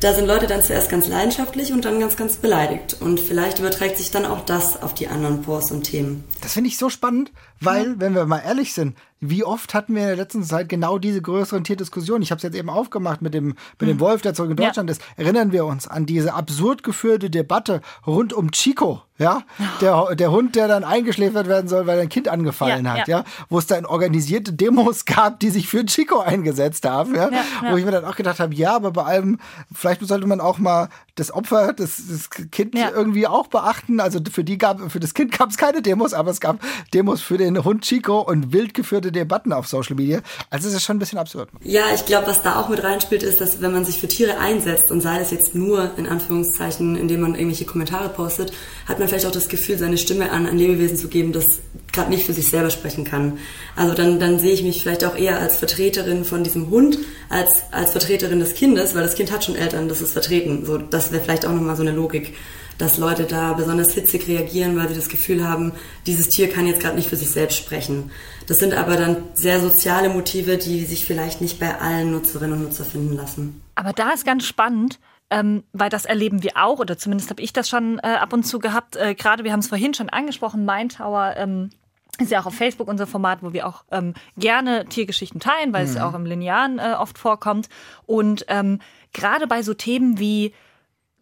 Da 0.00 0.14
sind 0.14 0.26
Leute 0.26 0.46
dann 0.46 0.62
zuerst 0.62 0.90
ganz 0.90 1.06
leidenschaftlich 1.06 1.72
und 1.72 1.84
dann 1.84 2.00
ganz, 2.00 2.16
ganz 2.16 2.36
beleidigt. 2.36 2.96
Und 3.00 3.20
vielleicht 3.20 3.58
überträgt 3.58 3.98
sich 3.98 4.10
dann 4.10 4.26
auch 4.26 4.44
das 4.44 4.82
auf 4.82 4.94
die 4.94 5.08
anderen 5.08 5.42
Posts 5.42 5.72
und 5.72 5.82
Themen. 5.84 6.24
Das 6.40 6.54
finde 6.54 6.68
ich 6.68 6.78
so 6.78 6.88
spannend, 6.88 7.30
weil, 7.64 7.86
ja. 7.86 7.94
wenn 7.98 8.14
wir 8.14 8.26
mal 8.26 8.40
ehrlich 8.40 8.74
sind, 8.74 8.96
wie 9.24 9.44
oft 9.44 9.72
hatten 9.72 9.94
wir 9.94 10.02
in 10.02 10.08
der 10.08 10.16
letzten 10.16 10.42
Zeit 10.42 10.68
genau 10.68 10.98
diese 10.98 11.22
größeren 11.22 11.62
Tierdiskussionen? 11.62 12.22
Ich 12.22 12.32
habe 12.32 12.38
es 12.38 12.42
jetzt 12.42 12.56
eben 12.56 12.68
aufgemacht 12.68 13.22
mit 13.22 13.34
dem, 13.34 13.54
mit 13.78 13.88
dem 13.88 13.90
hm. 13.90 14.00
Wolf, 14.00 14.22
der 14.22 14.34
zurück 14.34 14.50
in 14.50 14.56
Deutschland 14.56 14.90
ja. 14.90 14.96
ist. 14.96 15.02
Erinnern 15.16 15.52
wir 15.52 15.64
uns 15.64 15.86
an 15.86 16.06
diese 16.06 16.34
absurd 16.34 16.82
geführte 16.82 17.30
Debatte 17.30 17.82
rund 18.04 18.32
um 18.32 18.50
Chico, 18.50 19.02
ja? 19.18 19.44
Der, 19.80 20.16
der 20.16 20.32
Hund, 20.32 20.56
der 20.56 20.66
dann 20.66 20.82
eingeschläfert 20.82 21.46
werden 21.46 21.68
soll, 21.68 21.86
weil 21.86 22.00
ein 22.00 22.08
Kind 22.08 22.26
angefallen 22.26 22.84
ja, 22.84 22.94
hat, 22.94 23.06
ja? 23.06 23.22
Wo 23.48 23.60
es 23.60 23.68
dann 23.68 23.86
organisierte 23.86 24.52
Demos 24.52 25.04
gab, 25.04 25.38
die 25.38 25.50
sich 25.50 25.68
für 25.68 25.86
Chico 25.86 26.18
eingesetzt 26.18 26.84
haben, 26.84 27.14
ja? 27.14 27.30
Wo 27.70 27.76
ich 27.76 27.84
mir 27.84 27.92
dann 27.92 28.04
auch 28.04 28.16
gedacht 28.16 28.40
habe, 28.40 28.52
ja, 28.56 28.74
aber 28.74 28.90
bei 28.90 29.04
allem, 29.04 29.38
vielleicht 29.72 30.04
sollte 30.04 30.26
man 30.26 30.40
auch 30.40 30.58
mal 30.58 30.88
das 31.14 31.30
Opfer, 31.30 31.74
das, 31.74 32.02
das 32.08 32.30
Kind 32.50 32.74
irgendwie 32.74 33.28
auch 33.28 33.46
beachten. 33.46 34.00
Also 34.00 34.18
für 34.32 34.42
die 34.42 34.58
gab, 34.58 34.90
für 34.90 34.98
das 34.98 35.14
Kind 35.14 35.30
gab 35.38 35.50
es 35.50 35.56
keine 35.56 35.80
Demos, 35.80 36.12
aber 36.12 36.32
es 36.32 36.40
gab 36.40 36.58
Demos 36.92 37.20
für 37.22 37.38
den 37.38 37.51
Hund 37.64 37.84
Chico 37.84 38.20
und 38.20 38.52
wild 38.52 38.74
geführte 38.74 39.12
Debatten 39.12 39.52
auf 39.52 39.66
Social 39.66 39.96
Media. 39.96 40.20
Also 40.50 40.68
es 40.68 40.74
ist 40.74 40.84
schon 40.84 40.96
ein 40.96 40.98
bisschen 40.98 41.18
absurd. 41.18 41.48
Ja, 41.62 41.84
ich 41.94 42.06
glaube, 42.06 42.26
was 42.26 42.42
da 42.42 42.60
auch 42.60 42.68
mit 42.68 42.82
reinspielt, 42.82 43.22
ist, 43.22 43.40
dass 43.40 43.60
wenn 43.60 43.72
man 43.72 43.84
sich 43.84 43.98
für 43.98 44.08
Tiere 44.08 44.38
einsetzt 44.38 44.90
und 44.90 45.00
sei 45.00 45.20
es 45.20 45.30
jetzt 45.30 45.54
nur 45.54 45.90
in 45.96 46.06
Anführungszeichen, 46.06 46.96
indem 46.96 47.20
man 47.20 47.34
irgendwelche 47.34 47.64
Kommentare 47.64 48.08
postet, 48.08 48.52
hat 48.86 48.98
man 48.98 49.08
vielleicht 49.08 49.26
auch 49.26 49.32
das 49.32 49.48
Gefühl, 49.48 49.78
seine 49.78 49.98
Stimme 49.98 50.30
an 50.30 50.46
ein 50.46 50.58
Lebewesen 50.58 50.96
zu 50.96 51.08
geben, 51.08 51.32
das 51.32 51.60
gerade 51.92 52.10
nicht 52.10 52.24
für 52.24 52.32
sich 52.32 52.48
selber 52.48 52.70
sprechen 52.70 53.04
kann. 53.04 53.38
Also 53.76 53.94
dann, 53.94 54.18
dann 54.18 54.38
sehe 54.38 54.52
ich 54.52 54.62
mich 54.62 54.82
vielleicht 54.82 55.04
auch 55.04 55.16
eher 55.16 55.38
als 55.38 55.56
Vertreterin 55.56 56.24
von 56.24 56.44
diesem 56.44 56.70
Hund, 56.70 56.98
als 57.28 57.62
als 57.70 57.92
Vertreterin 57.92 58.40
des 58.40 58.54
Kindes, 58.54 58.94
weil 58.94 59.02
das 59.02 59.14
Kind 59.14 59.30
hat 59.32 59.44
schon 59.44 59.56
Eltern, 59.56 59.88
das 59.88 60.00
ist 60.00 60.12
vertreten. 60.12 60.64
So, 60.64 60.78
das 60.78 61.12
wäre 61.12 61.22
vielleicht 61.22 61.46
auch 61.46 61.52
nochmal 61.52 61.76
so 61.76 61.82
eine 61.82 61.92
Logik 61.92 62.34
dass 62.78 62.98
Leute 62.98 63.24
da 63.24 63.52
besonders 63.52 63.92
hitzig 63.94 64.28
reagieren, 64.28 64.76
weil 64.76 64.88
sie 64.88 64.94
das 64.94 65.08
Gefühl 65.08 65.46
haben, 65.46 65.72
dieses 66.06 66.28
Tier 66.28 66.50
kann 66.50 66.66
jetzt 66.66 66.80
gerade 66.80 66.96
nicht 66.96 67.08
für 67.08 67.16
sich 67.16 67.30
selbst 67.30 67.56
sprechen. 67.56 68.10
Das 68.46 68.58
sind 68.58 68.74
aber 68.74 68.96
dann 68.96 69.24
sehr 69.34 69.60
soziale 69.60 70.08
Motive, 70.08 70.58
die 70.58 70.84
sich 70.84 71.04
vielleicht 71.04 71.40
nicht 71.40 71.60
bei 71.60 71.78
allen 71.78 72.10
Nutzerinnen 72.12 72.54
und 72.54 72.62
Nutzern 72.64 72.86
finden 72.86 73.16
lassen. 73.16 73.62
Aber 73.74 73.92
da 73.92 74.10
ist 74.10 74.24
ganz 74.24 74.44
spannend, 74.44 74.98
ähm, 75.30 75.64
weil 75.72 75.90
das 75.90 76.04
erleben 76.04 76.42
wir 76.42 76.52
auch, 76.56 76.78
oder 76.78 76.98
zumindest 76.98 77.30
habe 77.30 77.42
ich 77.42 77.52
das 77.52 77.68
schon 77.68 77.98
äh, 77.98 78.08
ab 78.08 78.32
und 78.32 78.44
zu 78.44 78.58
gehabt. 78.58 78.96
Äh, 78.96 79.14
Gerade, 79.14 79.44
wir 79.44 79.52
haben 79.52 79.60
es 79.60 79.68
vorhin 79.68 79.94
schon 79.94 80.10
angesprochen, 80.10 80.64
Mindtower 80.64 81.34
ähm, 81.36 81.70
ist 82.18 82.30
ja 82.30 82.40
auch 82.40 82.46
auf 82.46 82.54
Facebook 82.54 82.88
unser 82.88 83.06
Format, 83.06 83.42
wo 83.42 83.52
wir 83.52 83.66
auch 83.66 83.84
ähm, 83.90 84.14
gerne 84.36 84.84
Tiergeschichten 84.86 85.40
teilen, 85.40 85.72
weil 85.72 85.84
mhm. 85.86 85.90
es 85.90 85.96
auch 85.96 86.14
im 86.14 86.26
Linearen 86.26 86.78
äh, 86.78 86.94
oft 86.98 87.18
vorkommt. 87.18 87.68
Und 88.04 88.44
ähm, 88.48 88.80
gerade 89.12 89.46
bei 89.46 89.62
so 89.62 89.72
Themen 89.72 90.18
wie 90.18 90.52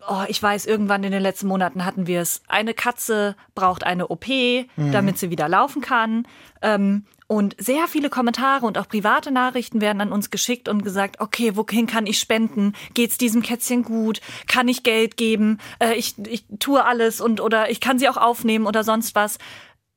oh, 0.08 0.24
ich 0.28 0.42
weiß, 0.42 0.66
irgendwann 0.66 1.04
in 1.04 1.12
den 1.12 1.22
letzten 1.22 1.46
Monaten 1.46 1.84
hatten 1.84 2.06
wir 2.06 2.20
es. 2.20 2.42
Eine 2.48 2.74
Katze 2.74 3.36
braucht 3.54 3.84
eine 3.84 4.08
OP, 4.08 4.28
mhm. 4.28 4.92
damit 4.92 5.18
sie 5.18 5.30
wieder 5.30 5.48
laufen 5.48 5.82
kann. 5.82 6.26
Ähm, 6.62 7.04
und 7.26 7.54
sehr 7.58 7.86
viele 7.86 8.10
Kommentare 8.10 8.66
und 8.66 8.76
auch 8.76 8.88
private 8.88 9.30
Nachrichten 9.30 9.80
werden 9.80 10.00
an 10.00 10.10
uns 10.10 10.30
geschickt 10.30 10.68
und 10.68 10.82
gesagt, 10.82 11.20
okay, 11.20 11.54
wohin 11.54 11.86
kann 11.86 12.06
ich 12.06 12.18
spenden? 12.18 12.72
Geht's 12.94 13.18
diesem 13.18 13.42
Kätzchen 13.42 13.84
gut? 13.84 14.20
Kann 14.48 14.66
ich 14.66 14.82
Geld 14.82 15.16
geben? 15.16 15.58
Äh, 15.78 15.94
ich, 15.94 16.18
ich 16.18 16.44
tue 16.58 16.84
alles 16.84 17.20
und 17.20 17.40
oder 17.40 17.70
ich 17.70 17.80
kann 17.80 17.98
sie 17.98 18.08
auch 18.08 18.16
aufnehmen 18.16 18.66
oder 18.66 18.82
sonst 18.82 19.14
was. 19.14 19.38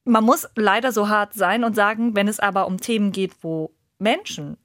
Man 0.06 0.24
muss 0.24 0.48
leider 0.56 0.92
so 0.92 1.10
hart 1.10 1.34
sein 1.34 1.64
und 1.64 1.76
sagen, 1.76 2.16
wenn 2.16 2.28
es 2.28 2.40
aber 2.40 2.68
um 2.68 2.80
Themen 2.80 3.12
geht, 3.12 3.32
wo 3.42 3.74
Menschen 3.98 4.58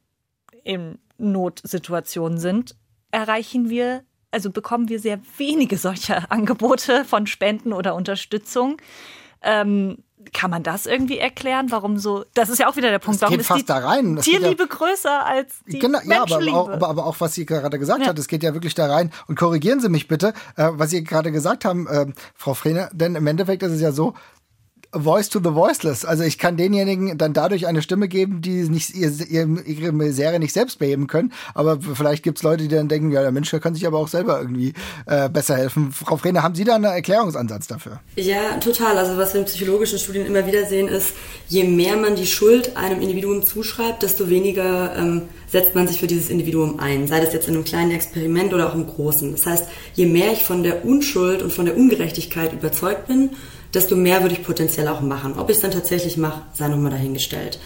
in 0.62 0.98
Notsituationen 1.16 2.38
sind, 2.38 2.76
erreichen 3.10 3.70
wir 3.70 4.04
also 4.30 4.50
bekommen 4.50 4.88
wir 4.88 5.00
sehr 5.00 5.20
wenige 5.36 5.78
solcher 5.78 6.26
Angebote 6.30 7.04
von 7.04 7.26
Spenden 7.26 7.72
oder 7.72 7.94
Unterstützung. 7.94 8.76
Ähm, 9.42 9.98
kann 10.32 10.50
man 10.50 10.62
das 10.62 10.86
irgendwie 10.86 11.18
erklären? 11.18 11.70
Warum 11.70 11.98
so? 11.98 12.24
Das 12.34 12.48
ist 12.48 12.58
ja 12.58 12.68
auch 12.68 12.76
wieder 12.76 12.90
der 12.90 12.98
Punkt. 12.98 13.16
Das 13.16 13.22
warum 13.22 13.38
geht 13.38 13.46
fast 13.46 13.68
da 13.70 13.78
rein. 13.78 14.16
Das 14.16 14.24
Tierliebe 14.24 14.64
ja, 14.64 14.68
größer 14.68 15.24
als 15.24 15.60
die 15.66 15.78
genau, 15.78 16.00
Ja, 16.04 16.22
aber, 16.22 16.36
auch, 16.52 16.68
aber, 16.68 16.88
aber, 16.88 17.06
auch 17.06 17.16
was 17.20 17.34
sie 17.34 17.46
gerade 17.46 17.78
gesagt 17.78 18.02
ja. 18.02 18.08
hat, 18.08 18.18
es 18.18 18.28
geht 18.28 18.42
ja 18.42 18.52
wirklich 18.52 18.74
da 18.74 18.92
rein. 18.92 19.12
Und 19.26 19.38
korrigieren 19.38 19.80
Sie 19.80 19.88
mich 19.88 20.08
bitte, 20.08 20.34
äh, 20.56 20.68
was 20.72 20.90
Sie 20.90 21.04
gerade 21.04 21.32
gesagt 21.32 21.64
haben, 21.64 21.86
äh, 21.86 22.06
Frau 22.34 22.54
Frehne, 22.54 22.90
denn 22.92 23.14
im 23.14 23.26
Endeffekt 23.26 23.62
ist 23.62 23.72
es 23.72 23.80
ja 23.80 23.92
so, 23.92 24.14
Voice 24.92 25.28
to 25.28 25.38
the 25.38 25.54
Voiceless. 25.54 26.04
Also 26.04 26.24
ich 26.24 26.38
kann 26.38 26.56
denjenigen 26.56 27.18
dann 27.18 27.34
dadurch 27.34 27.66
eine 27.66 27.82
Stimme 27.82 28.08
geben, 28.08 28.40
die 28.40 28.68
nicht 28.68 28.94
ihr, 28.94 29.10
ihre 29.30 29.92
Misere 29.92 30.38
nicht 30.38 30.54
selbst 30.54 30.78
beheben 30.78 31.06
können. 31.06 31.32
Aber 31.54 31.78
vielleicht 31.80 32.22
gibt 32.22 32.38
es 32.38 32.42
Leute, 32.42 32.62
die 32.62 32.74
dann 32.74 32.88
denken, 32.88 33.10
ja, 33.10 33.20
der 33.20 33.32
Mensch 33.32 33.50
kann 33.50 33.74
sich 33.74 33.86
aber 33.86 33.98
auch 33.98 34.08
selber 34.08 34.40
irgendwie 34.40 34.72
äh, 35.06 35.28
besser 35.28 35.56
helfen. 35.56 35.92
Frau 35.92 36.16
Frehne, 36.16 36.42
haben 36.42 36.54
Sie 36.54 36.64
da 36.64 36.76
einen 36.76 36.84
Erklärungsansatz 36.84 37.66
dafür? 37.66 38.00
Ja, 38.16 38.56
total. 38.60 38.96
Also 38.96 39.18
was 39.18 39.34
wir 39.34 39.40
in 39.40 39.46
psychologischen 39.46 39.98
Studien 39.98 40.26
immer 40.26 40.46
wieder 40.46 40.64
sehen, 40.64 40.88
ist, 40.88 41.12
je 41.48 41.64
mehr 41.64 41.96
man 41.96 42.16
die 42.16 42.26
Schuld 42.26 42.76
einem 42.76 43.02
Individuum 43.02 43.42
zuschreibt, 43.42 44.02
desto 44.02 44.30
weniger 44.30 44.96
ähm, 44.96 45.22
setzt 45.50 45.74
man 45.74 45.86
sich 45.86 45.98
für 46.00 46.06
dieses 46.06 46.30
Individuum 46.30 46.80
ein. 46.80 47.06
Sei 47.06 47.20
das 47.20 47.34
jetzt 47.34 47.48
in 47.48 47.54
einem 47.54 47.64
kleinen 47.64 47.90
Experiment 47.90 48.54
oder 48.54 48.68
auch 48.68 48.74
im 48.74 48.86
großen. 48.86 49.32
Das 49.32 49.44
heißt, 49.44 49.68
je 49.94 50.06
mehr 50.06 50.32
ich 50.32 50.44
von 50.44 50.62
der 50.62 50.84
Unschuld 50.84 51.42
und 51.42 51.52
von 51.52 51.66
der 51.66 51.76
Ungerechtigkeit 51.76 52.52
überzeugt 52.52 53.06
bin, 53.08 53.30
desto 53.74 53.96
mehr 53.96 54.22
würde 54.22 54.34
ich 54.34 54.44
potenziell 54.44 54.88
auch 54.88 55.00
machen. 55.00 55.38
Ob 55.38 55.50
ich 55.50 55.56
es 55.56 55.62
dann 55.62 55.70
tatsächlich 55.70 56.16
mache, 56.16 56.42
sei 56.54 56.68
nochmal 56.68 56.92
dahingestellt. 56.92 57.58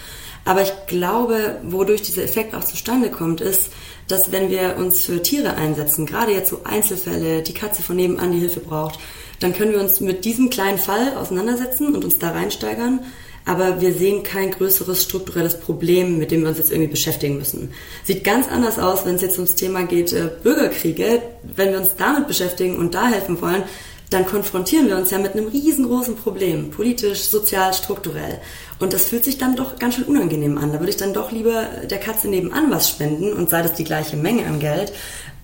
Aber 0.45 0.63
ich 0.63 0.73
glaube, 0.87 1.61
wodurch 1.63 2.03
dieser 2.03 2.25
Effekt 2.25 2.55
auch 2.55 2.65
zustande 2.65 3.11
kommt, 3.11 3.41
ist, 3.41 3.71
dass 4.09 4.33
wenn 4.33 4.51
wir 4.51 4.77
uns 4.77 5.07
für 5.07 5.23
Tiere 5.23 5.55
einsetzen, 5.55 6.07
gerade 6.07 6.33
jetzt 6.33 6.51
so 6.51 6.61
Einzelfälle, 6.65 7.43
die 7.43 7.55
Katze 7.55 7.83
von 7.83 7.97
nebenan 7.97 8.33
die 8.33 8.41
Hilfe 8.41 8.61
braucht, 8.61 8.99
dann 9.39 9.55
können 9.55 9.73
wir 9.73 9.81
uns 9.81 10.01
mit 10.01 10.25
diesem 10.25 10.51
kleinen 10.51 10.79
Fall 10.79 11.17
auseinandersetzen 11.17 11.95
und 11.95 12.05
uns 12.05 12.19
da 12.19 12.31
reinsteigern. 12.31 13.01
Aber 13.45 13.81
wir 13.81 13.93
sehen 13.93 14.23
kein 14.23 14.53
größeres 14.53 15.03
strukturelles 15.03 15.59
Problem, 15.59 16.19
mit 16.19 16.31
dem 16.31 16.43
wir 16.43 16.49
uns 16.49 16.59
jetzt 16.59 16.71
irgendwie 16.71 16.91
beschäftigen 16.91 17.39
müssen. 17.39 17.73
Sieht 18.05 18.23
ganz 18.23 18.47
anders 18.47 18.79
aus, 18.79 19.05
wenn 19.05 19.17
es 19.17 19.23
jetzt 19.23 19.37
ums 19.37 19.57
Thema 19.57 19.83
geht, 19.83 20.13
äh, 20.13 20.31
Bürgerkriege. 20.45 21.23
Wenn 21.43 21.73
wir 21.73 21.81
uns 21.81 21.97
damit 21.97 22.29
beschäftigen 22.29 22.77
und 22.77 22.95
da 22.95 23.09
helfen 23.09 23.41
wollen, 23.41 23.65
dann 24.13 24.27
konfrontieren 24.27 24.89
wir 24.89 24.97
uns 24.97 25.11
ja 25.11 25.19
mit 25.19 25.33
einem 25.33 25.49
riesengroßen 25.49 26.17
Problem, 26.17 26.71
politisch, 26.71 27.23
sozial, 27.23 27.73
strukturell. 27.75 28.41
Und 28.79 28.93
das 28.93 29.09
fühlt 29.09 29.25
sich 29.25 29.39
dann 29.39 29.57
doch 29.57 29.79
ganz 29.79 29.95
schön 29.95 30.05
unangenehm 30.05 30.59
an. 30.59 30.73
Da 30.73 30.81
würde 30.81 30.91
ich 30.91 30.97
dann 30.97 31.15
doch 31.15 31.31
lieber 31.31 31.65
der 31.89 31.99
Katze 31.99 32.29
nebenan 32.29 32.71
was 32.71 32.89
spenden 32.89 33.33
und 33.33 33.49
sei 33.49 33.63
das 33.63 33.75
die 33.75 33.85
gleiche 33.85 34.17
Menge 34.17 34.47
an 34.47 34.61
Geld, 34.61 34.93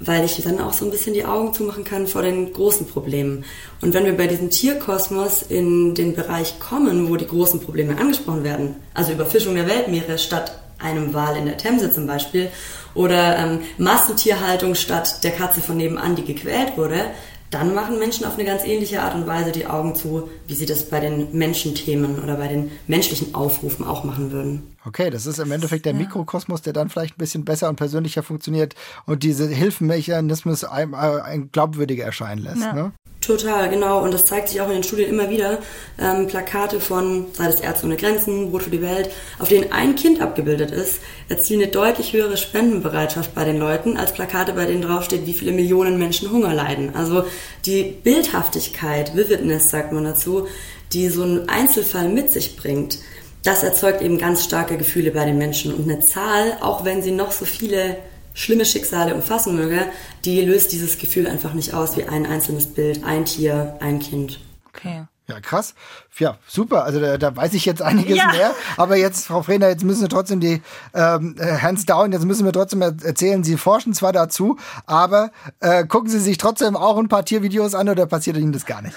weil 0.00 0.24
ich 0.24 0.40
dann 0.42 0.60
auch 0.60 0.72
so 0.72 0.84
ein 0.84 0.90
bisschen 0.90 1.14
die 1.14 1.24
Augen 1.24 1.54
zumachen 1.54 1.84
kann 1.84 2.06
vor 2.06 2.22
den 2.22 2.52
großen 2.52 2.86
Problemen. 2.86 3.44
Und 3.80 3.94
wenn 3.94 4.04
wir 4.04 4.16
bei 4.16 4.26
diesem 4.26 4.50
Tierkosmos 4.50 5.42
in 5.42 5.94
den 5.94 6.14
Bereich 6.14 6.58
kommen, 6.58 7.08
wo 7.08 7.16
die 7.16 7.26
großen 7.26 7.60
Probleme 7.60 7.98
angesprochen 7.98 8.44
werden, 8.44 8.76
also 8.94 9.12
Überfischung 9.12 9.54
der 9.54 9.68
Weltmeere 9.68 10.18
statt 10.18 10.58
einem 10.78 11.14
Wal 11.14 11.36
in 11.36 11.46
der 11.46 11.56
Themse 11.56 11.92
zum 11.92 12.06
Beispiel, 12.06 12.48
oder 12.94 13.38
ähm, 13.38 13.60
Massentierhaltung 13.78 14.74
statt 14.74 15.22
der 15.22 15.30
Katze 15.30 15.60
von 15.60 15.76
nebenan, 15.76 16.16
die 16.16 16.24
gequält 16.24 16.76
wurde, 16.76 17.04
dann 17.50 17.74
machen 17.74 17.98
Menschen 17.98 18.26
auf 18.26 18.34
eine 18.34 18.44
ganz 18.44 18.64
ähnliche 18.64 19.02
Art 19.02 19.14
und 19.14 19.26
Weise 19.26 19.52
die 19.52 19.66
Augen 19.66 19.94
zu, 19.94 20.28
wie 20.46 20.54
sie 20.54 20.66
das 20.66 20.88
bei 20.88 21.00
den 21.00 21.36
Menschenthemen 21.36 22.22
oder 22.22 22.36
bei 22.36 22.48
den 22.48 22.70
menschlichen 22.86 23.34
Aufrufen 23.34 23.86
auch 23.86 24.04
machen 24.04 24.32
würden. 24.32 24.76
Okay, 24.84 25.10
das 25.10 25.26
ist 25.26 25.38
im 25.38 25.50
Endeffekt 25.50 25.86
der 25.86 25.92
ja. 25.92 25.98
Mikrokosmos, 25.98 26.62
der 26.62 26.72
dann 26.72 26.88
vielleicht 26.88 27.14
ein 27.14 27.18
bisschen 27.18 27.44
besser 27.44 27.68
und 27.68 27.76
persönlicher 27.76 28.22
funktioniert 28.22 28.74
und 29.06 29.22
diese 29.22 29.48
Hilfenmechanismus 29.48 30.64
ein, 30.64 30.94
ein 30.94 31.50
glaubwürdiger 31.50 32.04
erscheinen 32.04 32.42
lässt. 32.42 32.62
Ja. 32.62 32.72
Ne? 32.72 32.92
Total, 33.28 33.68
genau. 33.68 34.02
Und 34.02 34.14
das 34.14 34.24
zeigt 34.24 34.48
sich 34.48 34.62
auch 34.62 34.68
in 34.68 34.72
den 34.72 34.82
Studien 34.82 35.10
immer 35.10 35.28
wieder. 35.28 35.58
Ähm, 36.00 36.28
Plakate 36.28 36.80
von, 36.80 37.26
sei 37.34 37.44
das 37.44 37.60
Ärzte 37.60 37.84
ohne 37.84 37.98
Grenzen, 37.98 38.50
Brot 38.50 38.62
für 38.62 38.70
die 38.70 38.80
Welt, 38.80 39.10
auf 39.38 39.48
denen 39.48 39.70
ein 39.70 39.96
Kind 39.96 40.22
abgebildet 40.22 40.70
ist, 40.70 41.00
erzielen 41.28 41.60
eine 41.60 41.70
deutlich 41.70 42.14
höhere 42.14 42.38
Spendenbereitschaft 42.38 43.34
bei 43.34 43.44
den 43.44 43.58
Leuten, 43.58 43.98
als 43.98 44.14
Plakate, 44.14 44.54
bei 44.54 44.64
denen 44.64 44.80
draufsteht, 44.80 45.26
wie 45.26 45.34
viele 45.34 45.52
Millionen 45.52 45.98
Menschen 45.98 46.30
Hunger 46.30 46.54
leiden. 46.54 46.94
Also 46.94 47.24
die 47.66 47.82
Bildhaftigkeit, 47.82 49.14
Vividness 49.14 49.68
sagt 49.68 49.92
man 49.92 50.04
dazu, 50.04 50.46
die 50.94 51.10
so 51.10 51.22
ein 51.22 51.50
Einzelfall 51.50 52.08
mit 52.08 52.32
sich 52.32 52.56
bringt, 52.56 52.98
das 53.42 53.62
erzeugt 53.62 54.00
eben 54.00 54.16
ganz 54.16 54.42
starke 54.42 54.78
Gefühle 54.78 55.10
bei 55.10 55.26
den 55.26 55.36
Menschen. 55.36 55.74
Und 55.74 55.84
eine 55.84 56.00
Zahl, 56.00 56.56
auch 56.62 56.86
wenn 56.86 57.02
sie 57.02 57.10
noch 57.10 57.32
so 57.32 57.44
viele 57.44 57.98
schlimme 58.38 58.64
Schicksale 58.64 59.14
umfassen 59.14 59.56
möge, 59.56 59.86
die 60.24 60.40
löst 60.42 60.70
dieses 60.72 60.98
Gefühl 60.98 61.26
einfach 61.26 61.54
nicht 61.54 61.74
aus 61.74 61.96
wie 61.96 62.04
ein 62.04 62.24
einzelnes 62.24 62.66
Bild, 62.66 63.02
ein 63.04 63.24
Tier, 63.24 63.76
ein 63.80 63.98
Kind. 63.98 64.38
Okay. 64.68 65.04
Ja, 65.26 65.40
krass. 65.40 65.74
Ja, 66.18 66.38
super. 66.46 66.84
Also 66.84 67.00
da, 67.00 67.18
da 67.18 67.36
weiß 67.36 67.52
ich 67.52 67.66
jetzt 67.66 67.82
einiges 67.82 68.16
ja. 68.16 68.30
mehr. 68.32 68.54
Aber 68.78 68.96
jetzt, 68.96 69.26
Frau 69.26 69.42
Frehner, 69.42 69.68
jetzt 69.68 69.84
müssen 69.84 70.00
wir 70.00 70.08
trotzdem 70.08 70.40
die 70.40 70.62
ähm, 70.94 71.34
hands 71.38 71.84
down, 71.84 72.12
jetzt 72.12 72.24
müssen 72.24 72.46
wir 72.46 72.52
trotzdem 72.52 72.80
erzählen, 72.80 73.44
Sie 73.44 73.56
forschen 73.56 73.92
zwar 73.92 74.12
dazu, 74.12 74.56
aber 74.86 75.30
äh, 75.60 75.84
gucken 75.84 76.08
Sie 76.08 76.20
sich 76.20 76.38
trotzdem 76.38 76.76
auch 76.76 76.96
ein 76.96 77.08
paar 77.08 77.24
Tiervideos 77.24 77.74
an 77.74 77.88
oder 77.90 78.06
passiert 78.06 78.38
Ihnen 78.38 78.52
das 78.52 78.64
gar 78.64 78.80
nicht? 78.80 78.94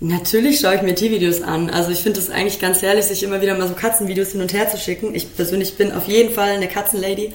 Natürlich 0.00 0.60
schaue 0.60 0.76
ich 0.76 0.82
mir 0.82 0.94
Tiervideos 0.94 1.42
an. 1.42 1.68
Also 1.68 1.90
ich 1.90 2.02
finde 2.02 2.20
es 2.20 2.30
eigentlich 2.30 2.58
ganz 2.58 2.80
herrlich, 2.80 3.04
sich 3.04 3.22
immer 3.22 3.42
wieder 3.42 3.58
mal 3.58 3.68
so 3.68 3.74
Katzenvideos 3.74 4.28
hin 4.30 4.40
und 4.40 4.52
her 4.52 4.70
zu 4.70 4.78
schicken. 4.78 5.14
Ich 5.14 5.36
persönlich 5.36 5.76
bin 5.76 5.92
auf 5.92 6.06
jeden 6.06 6.32
Fall 6.32 6.50
eine 6.50 6.68
Katzenlady. 6.68 7.34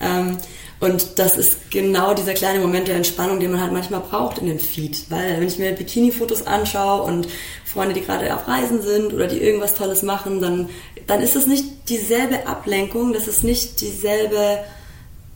Ähm, 0.00 0.38
und 0.80 1.18
das 1.18 1.36
ist 1.36 1.70
genau 1.70 2.14
dieser 2.14 2.32
kleine 2.32 2.58
Moment 2.58 2.88
der 2.88 2.96
Entspannung, 2.96 3.38
den 3.38 3.52
man 3.52 3.60
halt 3.60 3.72
manchmal 3.72 4.00
braucht 4.00 4.38
in 4.38 4.46
dem 4.46 4.58
Feed. 4.58 5.10
Weil 5.10 5.38
wenn 5.38 5.46
ich 5.46 5.58
mir 5.58 5.72
Bikini-Fotos 5.72 6.46
anschaue 6.46 7.02
und 7.02 7.28
Freunde, 7.66 7.94
die 7.94 8.00
gerade 8.00 8.34
auf 8.34 8.48
Reisen 8.48 8.80
sind 8.80 9.12
oder 9.12 9.26
die 9.26 9.42
irgendwas 9.42 9.74
Tolles 9.74 10.02
machen, 10.02 10.40
dann, 10.40 10.70
dann 11.06 11.20
ist 11.20 11.36
es 11.36 11.46
nicht 11.46 11.64
dieselbe 11.90 12.46
Ablenkung, 12.46 13.12
das 13.12 13.28
ist 13.28 13.44
nicht 13.44 13.82
dieselbe, 13.82 14.60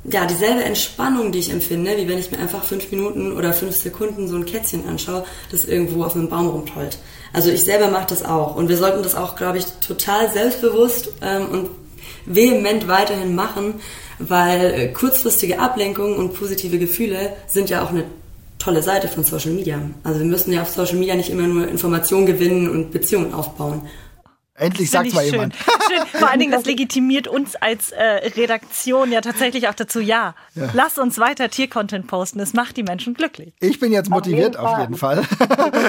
ja, 0.04 0.24
dieselbe 0.24 0.64
Entspannung, 0.64 1.30
die 1.30 1.40
ich 1.40 1.50
empfinde, 1.50 1.98
wie 1.98 2.08
wenn 2.08 2.18
ich 2.18 2.30
mir 2.30 2.38
einfach 2.38 2.64
fünf 2.64 2.90
Minuten 2.90 3.32
oder 3.36 3.52
fünf 3.52 3.76
Sekunden 3.76 4.28
so 4.28 4.36
ein 4.36 4.46
Kätzchen 4.46 4.88
anschaue, 4.88 5.26
das 5.50 5.66
irgendwo 5.66 6.04
auf 6.04 6.16
einem 6.16 6.30
Baum 6.30 6.48
rumtollt. 6.48 6.96
Also 7.34 7.50
ich 7.50 7.64
selber 7.64 7.88
mache 7.88 8.06
das 8.08 8.24
auch. 8.24 8.56
Und 8.56 8.70
wir 8.70 8.78
sollten 8.78 9.02
das 9.02 9.14
auch, 9.14 9.36
glaube 9.36 9.58
ich, 9.58 9.66
total 9.86 10.32
selbstbewusst 10.32 11.10
ähm, 11.20 11.48
und 11.50 11.70
vehement 12.26 12.88
weiterhin 12.88 13.34
machen, 13.34 13.74
weil 14.18 14.74
äh, 14.74 14.88
kurzfristige 14.88 15.58
Ablenkung 15.58 16.16
und 16.16 16.34
positive 16.34 16.78
Gefühle 16.78 17.32
sind 17.46 17.70
ja 17.70 17.82
auch 17.82 17.90
eine 17.90 18.04
tolle 18.58 18.82
Seite 18.82 19.08
von 19.08 19.24
Social 19.24 19.52
Media. 19.52 19.78
Also 20.02 20.20
wir 20.20 20.26
müssen 20.26 20.52
ja 20.52 20.62
auf 20.62 20.70
Social 20.70 20.96
Media 20.96 21.14
nicht 21.14 21.30
immer 21.30 21.46
nur 21.46 21.68
Informationen 21.68 22.26
gewinnen 22.26 22.68
und 22.68 22.92
Beziehungen 22.92 23.34
aufbauen. 23.34 23.82
Endlich 24.56 24.88
sagt 24.88 25.12
mal 25.12 25.22
schön. 25.22 25.32
jemand. 25.32 25.56
Schön. 25.56 26.06
Vor 26.20 26.30
allen 26.30 26.38
Dingen, 26.38 26.52
das 26.52 26.64
legitimiert 26.64 27.26
uns 27.26 27.56
als 27.56 27.90
äh, 27.90 28.02
Redaktion 28.36 29.10
ja 29.10 29.20
tatsächlich 29.20 29.66
auch 29.66 29.74
dazu, 29.74 29.98
ja, 29.98 30.36
ja, 30.54 30.68
lass 30.74 30.96
uns 30.96 31.18
weiter 31.18 31.50
Tiercontent 31.50 32.06
posten. 32.06 32.38
Es 32.38 32.54
macht 32.54 32.76
die 32.76 32.84
Menschen 32.84 33.14
glücklich. 33.14 33.52
Ich 33.58 33.80
bin 33.80 33.90
jetzt 33.90 34.10
motiviert 34.10 34.56
auf 34.56 34.78
jeden 34.78 34.94
Fall. 34.94 35.18
Auf 35.18 35.26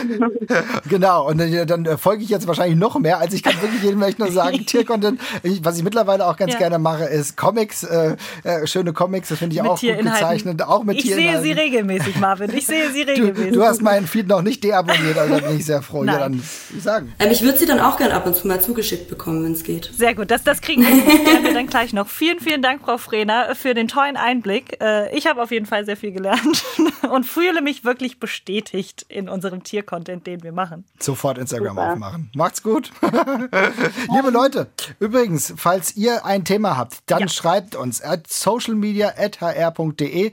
jeden 0.10 0.47
Fall. 0.47 0.63
genau, 0.89 1.28
und 1.30 1.38
dann, 1.38 1.67
dann 1.67 1.86
äh, 1.86 1.97
folge 1.99 2.23
ich 2.23 2.30
jetzt 2.30 2.47
wahrscheinlich 2.47 2.80
noch 2.80 2.97
mehr. 2.97 3.19
Also 3.19 3.36
ich 3.36 3.43
kann 3.43 3.54
wirklich 3.62 3.84
jedem 3.84 4.01
echt 4.01 4.17
nur 4.17 4.32
sagen, 4.32 4.58
Tiercontent, 4.65 5.21
was 5.62 5.78
ich 5.78 5.84
mittlerweile 5.84 6.25
auch 6.25 6.36
ganz 6.36 6.54
ja. 6.54 6.58
gerne 6.58 6.80
mache, 6.80 7.04
ist 7.04 7.38
Comics, 7.38 7.84
äh, 7.84 8.15
äh, 8.43 8.65
schöne 8.65 8.93
Comics, 8.93 9.30
das 9.30 9.38
finde 9.38 9.56
ich 9.56 9.62
mit 9.62 9.69
auch 9.69 9.80
gut 9.80 9.99
gezeichnet. 9.99 10.63
Auch 10.63 10.84
mit 10.84 10.97
ich 10.97 11.13
sehe 11.13 11.39
sie 11.39 11.51
regelmäßig, 11.51 12.15
Marvin. 12.19 12.51
Ich 12.51 12.65
sehe 12.65 12.91
sie 12.91 13.04
regelmäßig. 13.04 13.51
Du, 13.51 13.60
du 13.60 13.63
hast 13.63 13.84
meinen 13.84 14.08
Feed 14.08 14.28
noch 14.28 14.41
nicht 14.41 14.63
deabonniert, 14.63 15.19
also 15.19 15.39
da 15.39 15.47
bin 15.47 15.60
ich 15.60 15.65
sehr 15.67 15.84
froh. 15.84 16.04
Nein. 16.04 16.15
Ja, 16.15 16.21
dann 16.21 16.43
sagen. 16.80 17.13
Ähm, 17.19 17.30
ich 17.30 17.43
würde 17.43 17.60
sie 17.60 17.67
dann 17.67 17.80
auch 17.80 17.97
gerne 17.97 18.15
ab 18.15 18.25
und 18.25 18.36
zu 18.36 18.47
mal 18.47 18.55
mal 18.56 18.62
zugeschickt 18.62 19.10
bekommen, 19.10 19.44
wenn 19.44 19.54
es 19.54 19.63
geht. 19.63 19.89
Sehr 19.94 20.15
gut, 20.15 20.32
das, 20.32 20.44
das 20.44 20.62
kriegen 20.62 20.84
wir 20.84 21.54
dann 21.54 21.68
gleich 21.68 21.94
noch. 21.94 22.08
Vielen, 22.08 22.39
vielen 22.39 22.62
Dank, 22.62 22.82
Frau 22.84 22.98
Frehner, 22.98 23.56
für 23.56 23.74
den 23.74 23.88
tollen 23.88 24.18
Einblick. 24.18 24.82
Äh, 24.82 25.15
ich 25.15 25.28
habe 25.28 25.41
auf 25.41 25.52
jeden 25.52 25.65
Fall 25.65 25.86
sehr 25.86 25.96
viel 25.98 26.12
gelernt 26.12 26.63
und 27.12 27.26
fühle 27.26 27.62
mich 27.62 27.84
wirklich 27.84 28.20
bestätigt 28.20 29.06
in 29.10 29.30
unserem 29.30 29.63
Tiercontent, 29.63 30.28
den 30.28 30.44
wir 30.44 30.52
machen. 30.52 30.86
Sofort 31.00 31.38
Instagram 31.38 31.76
Super. 31.76 31.94
aufmachen. 31.94 32.32
Macht's 32.36 32.63
gut. 32.63 32.91
Liebe 33.02 34.30
Leute, 34.32 34.68
übrigens, 35.00 35.54
falls 35.58 35.96
ihr 35.98 36.26
ein 36.26 36.46
Thema 36.46 36.78
habt, 36.78 37.00
dann 37.08 37.22
ja. 37.22 37.28
schreibt 37.28 37.76
uns 37.76 38.02
at 38.02 38.28
socialmedia.hr.de. 38.28 40.32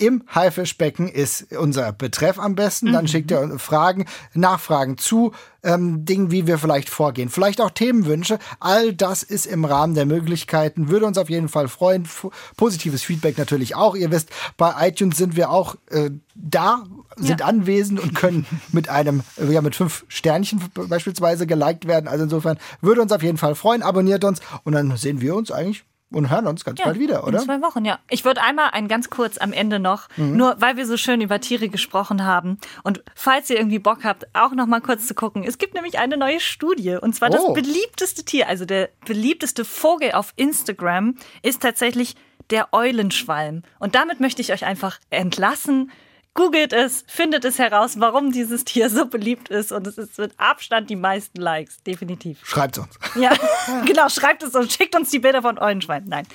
Im 0.00 0.22
Haifischbecken 0.32 1.08
ist 1.08 1.52
unser 1.52 1.92
Betreff 1.92 2.38
am 2.38 2.54
besten. 2.54 2.92
Dann 2.92 3.04
mhm. 3.04 3.08
schickt 3.08 3.32
ihr 3.32 3.58
Fragen, 3.58 4.06
Nachfragen 4.32 4.96
zu 4.96 5.32
ähm, 5.64 6.04
Dingen, 6.04 6.30
wie 6.30 6.46
wir 6.46 6.58
vielleicht 6.58 6.88
vorgehen. 6.88 7.28
Vielleicht 7.28 7.60
auch 7.60 7.70
Themenwünsche. 7.70 8.38
All 8.60 8.92
das 8.94 9.24
ist 9.24 9.44
im 9.44 9.64
Rahmen 9.64 9.94
der 9.94 10.06
Möglichkeiten. 10.06 10.88
Würde 10.88 11.04
uns 11.06 11.18
auf 11.18 11.28
jeden 11.28 11.48
Fall 11.48 11.66
freuen. 11.66 12.04
F 12.04 12.28
positives 12.56 13.02
Feedback 13.02 13.38
natürlich 13.38 13.74
auch. 13.74 13.96
Ihr 13.96 14.12
wisst, 14.12 14.30
bei 14.56 14.88
iTunes 14.88 15.16
sind 15.16 15.34
wir 15.34 15.50
auch 15.50 15.74
äh, 15.90 16.10
da, 16.36 16.84
sind 17.16 17.40
ja. 17.40 17.46
anwesend 17.46 17.98
und 17.98 18.14
können 18.14 18.46
mit 18.72 18.88
einem, 18.88 19.22
ja, 19.50 19.60
mit 19.60 19.74
fünf 19.74 20.04
Sternchen 20.06 20.62
beispielsweise 20.74 21.48
geliked 21.48 21.88
werden. 21.88 22.06
Also 22.06 22.22
insofern 22.22 22.58
würde 22.80 23.02
uns 23.02 23.10
auf 23.10 23.24
jeden 23.24 23.38
Fall 23.38 23.56
freuen. 23.56 23.82
Abonniert 23.82 24.22
uns 24.22 24.40
und 24.62 24.74
dann 24.74 24.96
sehen 24.96 25.20
wir 25.20 25.34
uns 25.34 25.50
eigentlich 25.50 25.84
und 26.10 26.30
hören 26.30 26.46
uns 26.46 26.64
ganz 26.64 26.78
ja, 26.78 26.86
bald 26.86 26.98
wieder, 26.98 27.26
oder? 27.26 27.38
In 27.38 27.44
zwei 27.44 27.60
Wochen, 27.60 27.84
ja. 27.84 27.98
Ich 28.08 28.24
würde 28.24 28.42
einmal 28.42 28.70
ein 28.72 28.88
ganz 28.88 29.10
kurz 29.10 29.38
am 29.38 29.52
Ende 29.52 29.78
noch, 29.78 30.08
mhm. 30.16 30.36
nur 30.36 30.56
weil 30.60 30.76
wir 30.76 30.86
so 30.86 30.96
schön 30.96 31.20
über 31.20 31.40
Tiere 31.40 31.68
gesprochen 31.68 32.24
haben 32.24 32.58
und 32.82 33.02
falls 33.14 33.50
ihr 33.50 33.56
irgendwie 33.56 33.78
Bock 33.78 34.04
habt, 34.04 34.26
auch 34.34 34.52
noch 34.52 34.66
mal 34.66 34.80
kurz 34.80 35.06
zu 35.06 35.14
gucken. 35.14 35.44
Es 35.44 35.58
gibt 35.58 35.74
nämlich 35.74 35.98
eine 35.98 36.16
neue 36.16 36.40
Studie 36.40 36.96
und 37.00 37.14
zwar 37.14 37.30
oh. 37.30 37.32
das 37.32 37.64
beliebteste 37.64 38.24
Tier, 38.24 38.48
also 38.48 38.64
der 38.64 38.88
beliebteste 39.04 39.64
Vogel 39.64 40.12
auf 40.12 40.32
Instagram 40.36 41.16
ist 41.42 41.62
tatsächlich 41.62 42.16
der 42.50 42.72
Eulenschwalm. 42.72 43.62
Und 43.78 43.94
damit 43.94 44.20
möchte 44.20 44.40
ich 44.40 44.52
euch 44.52 44.64
einfach 44.64 44.98
entlassen 45.10 45.90
Googelt 46.38 46.72
es, 46.72 47.04
findet 47.08 47.44
es 47.44 47.58
heraus, 47.58 47.98
warum 47.98 48.30
dieses 48.30 48.62
Tier 48.64 48.88
so 48.90 49.06
beliebt 49.06 49.48
ist. 49.48 49.72
Und 49.72 49.88
es 49.88 49.98
ist 49.98 50.18
mit 50.18 50.30
Abstand 50.36 50.88
die 50.88 50.94
meisten 50.94 51.40
Likes, 51.40 51.82
definitiv. 51.82 52.38
Schreibt 52.44 52.78
uns. 52.78 52.96
Ja, 53.16 53.32
genau, 53.86 54.08
schreibt 54.08 54.44
es 54.44 54.54
und 54.54 54.70
schickt 54.70 54.94
uns 54.94 55.10
die 55.10 55.18
Bilder 55.18 55.42
von 55.42 55.58
Eulenschwein. 55.58 56.04
Nein. 56.06 56.28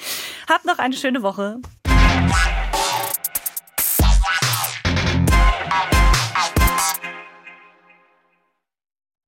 Habt 0.50 0.66
noch 0.66 0.78
eine 0.78 0.98
schöne 0.98 1.24
Woche. 1.24 1.62